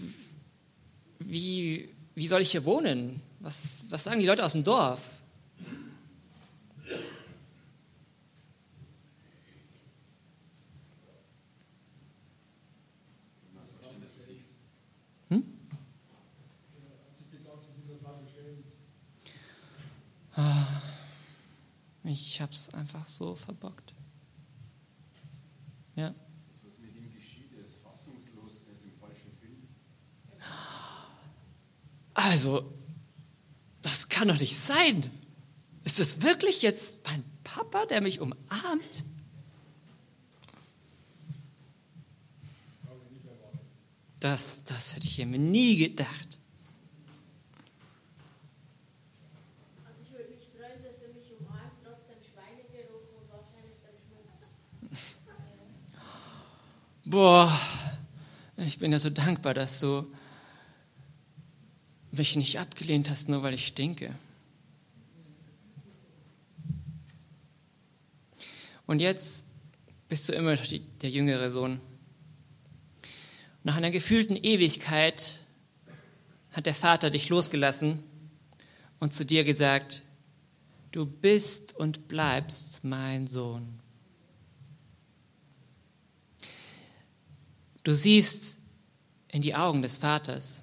wie, 1.28 1.90
wie 2.16 2.28
soll 2.28 2.42
ich 2.42 2.52
hier 2.52 2.66
wohnen? 2.66 3.22
Was, 3.40 3.84
was 3.90 4.04
sagen 4.04 4.20
die 4.20 4.26
Leute 4.26 4.46
aus 4.46 4.54
dem 4.54 4.64
Dorf? 4.64 5.00
Ich 22.34 22.42
hab's 22.42 22.74
einfach 22.74 23.08
so 23.08 23.36
verbockt. 23.36 23.94
Ja. 25.96 26.10
Das, 26.52 26.66
was 26.66 26.80
mit 26.80 26.96
ihm 26.96 27.14
geschieht, 27.14 27.54
er 27.56 27.64
ist 27.64 27.78
fassungslos, 27.78 28.64
er 28.66 28.74
ist 28.74 28.84
im 28.84 28.94
falschen 29.00 29.32
Film. 29.40 29.68
Also, 32.14 32.72
das 33.82 34.10
kann 34.10 34.28
doch 34.28 34.40
nicht 34.40 34.58
sein. 34.58 35.10
Ist 35.84 36.00
es 36.00 36.22
wirklich 36.22 36.62
jetzt 36.62 37.02
mein 37.06 37.24
Papa, 37.44 37.86
der 37.86 38.02
mich 38.02 38.20
umarmt? 38.22 39.04
Das, 44.20 44.64
das 44.64 44.96
hätte 44.96 45.06
ich 45.06 45.18
mir 45.18 45.38
nie 45.38 45.76
gedacht. 45.76 46.40
Ich 50.02 50.12
würde 50.12 50.30
mich 50.30 50.48
freuen, 50.56 50.82
dass 50.82 50.96
mich 51.14 51.34
umarmt, 51.38 51.74
trotz 51.84 52.08
dem 52.08 52.24
Schweinegeruch 52.32 53.04
und 53.20 53.30
wahrscheinlich 53.30 53.76
dem 53.84 53.98
Schmutz. 54.08 54.48
Boah, 57.04 57.60
ich 58.56 58.80
bin 58.80 58.94
ja 58.94 59.00
so 59.00 59.10
dankbar, 59.10 59.54
dass 59.54 59.82
du 59.82 60.10
mich 62.14 62.36
nicht 62.36 62.60
abgelehnt 62.60 63.10
hast, 63.10 63.30
nur 63.30 63.44
weil 63.44 63.54
ich 63.54 63.68
stinke. 63.68 64.14
Und 68.86 69.00
jetzt 69.00 69.46
bist 70.10 70.30
du 70.30 70.34
immer 70.34 70.56
der 70.56 71.10
jüngere 71.10 71.50
Sohn. 71.52 71.80
Nach 73.64 73.76
einer 73.76 73.92
gefühlten 73.92 74.36
Ewigkeit 74.36 75.40
hat 76.52 76.66
der 76.66 76.76
Vater 76.76 77.10
dich 77.10 77.30
losgelassen 77.30 78.04
und 79.00 79.14
zu 79.14 79.26
dir 79.26 79.44
gesagt, 79.44 80.04
du 80.92 81.06
bist 81.06 81.76
und 81.76 82.08
bleibst 82.08 82.84
mein 82.84 83.28
Sohn. 83.28 83.80
Du 87.84 87.94
siehst 87.94 88.58
in 89.30 89.42
die 89.42 89.56
Augen 89.56 89.82
des 89.82 89.98
Vaters. 89.98 90.63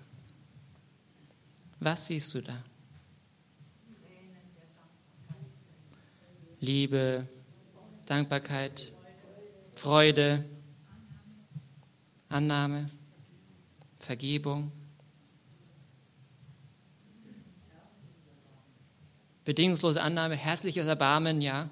Was 1.80 2.06
siehst 2.06 2.34
du 2.34 2.42
da? 2.42 2.62
Liebe, 6.60 7.26
Dankbarkeit, 8.04 8.92
Freude, 9.72 10.44
Annahme, 12.28 12.90
Vergebung, 13.98 14.70
bedingungslose 19.46 20.02
Annahme, 20.02 20.36
herzliches 20.36 20.86
Erbarmen, 20.86 21.40
ja. 21.40 21.70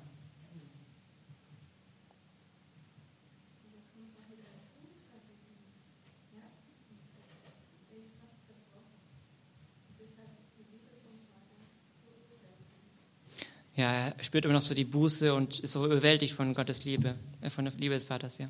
Ja, 13.78 13.92
er 13.92 14.24
spürt 14.24 14.44
immer 14.44 14.54
noch 14.54 14.62
so 14.62 14.74
die 14.74 14.84
Buße 14.84 15.32
und 15.32 15.60
ist 15.60 15.70
so 15.70 15.86
überwältigt 15.86 16.34
von 16.34 16.52
Gottes 16.52 16.84
Liebe, 16.84 17.14
äh, 17.40 17.48
von 17.48 17.64
der 17.64 17.74
Liebe 17.74 17.94
des 17.94 18.02
Vaters, 18.02 18.36
ja. 18.38 18.46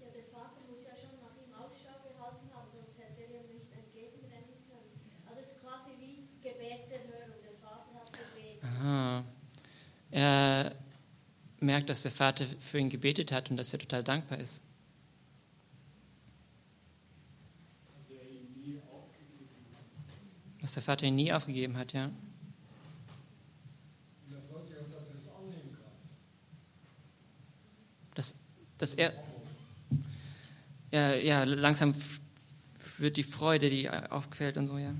Ja, 0.00 0.06
der 0.06 0.24
Vater 0.32 0.62
muss 0.70 0.82
ja 0.84 0.96
schon 0.96 1.20
nach 1.20 1.36
ihm 1.36 1.52
Ausschau 1.52 2.00
gehalten 2.00 2.48
haben, 2.54 2.68
sonst 2.72 2.96
hätte 2.96 3.20
er 3.20 3.44
ihm 3.44 3.52
nicht 3.52 3.70
entgegenrennen 3.76 4.56
können. 4.70 4.88
Also 5.28 5.42
es 5.42 5.48
ist 5.48 5.60
quasi 5.60 5.90
wie 6.00 6.24
Gebetserhörung. 6.40 7.36
Der 7.44 7.60
Vater 7.60 7.92
hat 8.00 8.10
gebetet. 8.10 8.64
Aha. 8.64 9.24
Er 10.10 10.74
merkt, 11.60 11.90
dass 11.90 12.00
der 12.00 12.10
Vater 12.10 12.46
für 12.58 12.78
ihn 12.78 12.88
gebetet 12.88 13.32
hat 13.32 13.50
und 13.50 13.58
dass 13.58 13.70
er 13.70 13.78
total 13.78 14.02
dankbar 14.02 14.38
ist. 14.38 14.62
Dass 20.72 20.76
der 20.76 20.84
Vater 20.84 21.04
ihn 21.04 21.16
nie 21.16 21.30
aufgegeben 21.30 21.76
hat, 21.76 21.92
ja. 21.92 22.10
Dass, 28.14 28.34
dass 28.78 28.94
er, 28.94 29.12
ja, 30.90 31.14
ja, 31.16 31.44
langsam 31.44 31.94
wird 32.96 33.18
die 33.18 33.22
Freude, 33.22 33.68
die 33.68 33.90
aufquellt 33.90 34.56
und 34.56 34.66
so, 34.66 34.78
ja. 34.78 34.94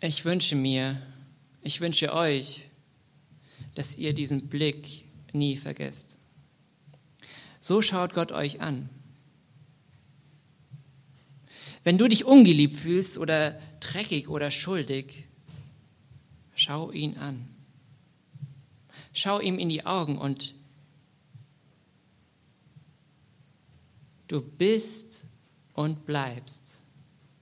Ich 0.00 0.24
wünsche 0.24 0.56
mir, 0.56 1.02
ich 1.60 1.82
wünsche 1.82 2.14
euch, 2.14 2.66
dass 3.74 3.94
ihr 3.98 4.14
diesen 4.14 4.48
Blick 4.48 5.04
nie 5.34 5.58
vergesst. 5.58 6.16
So 7.60 7.82
schaut 7.82 8.14
Gott 8.14 8.32
euch 8.32 8.62
an. 8.62 8.88
Wenn 11.84 11.98
du 11.98 12.08
dich 12.08 12.24
ungeliebt 12.24 12.74
fühlst 12.74 13.18
oder 13.18 13.60
dreckig 13.80 14.28
oder 14.28 14.50
schuldig, 14.50 15.24
schau 16.56 16.90
ihn 16.90 17.18
an. 17.18 17.46
Schau 19.12 19.38
ihm 19.38 19.58
in 19.58 19.68
die 19.68 19.84
Augen 19.84 20.18
und 20.18 20.54
du 24.28 24.42
bist 24.42 25.24
und 25.74 26.06
bleibst 26.06 26.82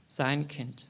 sein 0.08 0.48
Kind. 0.48 0.88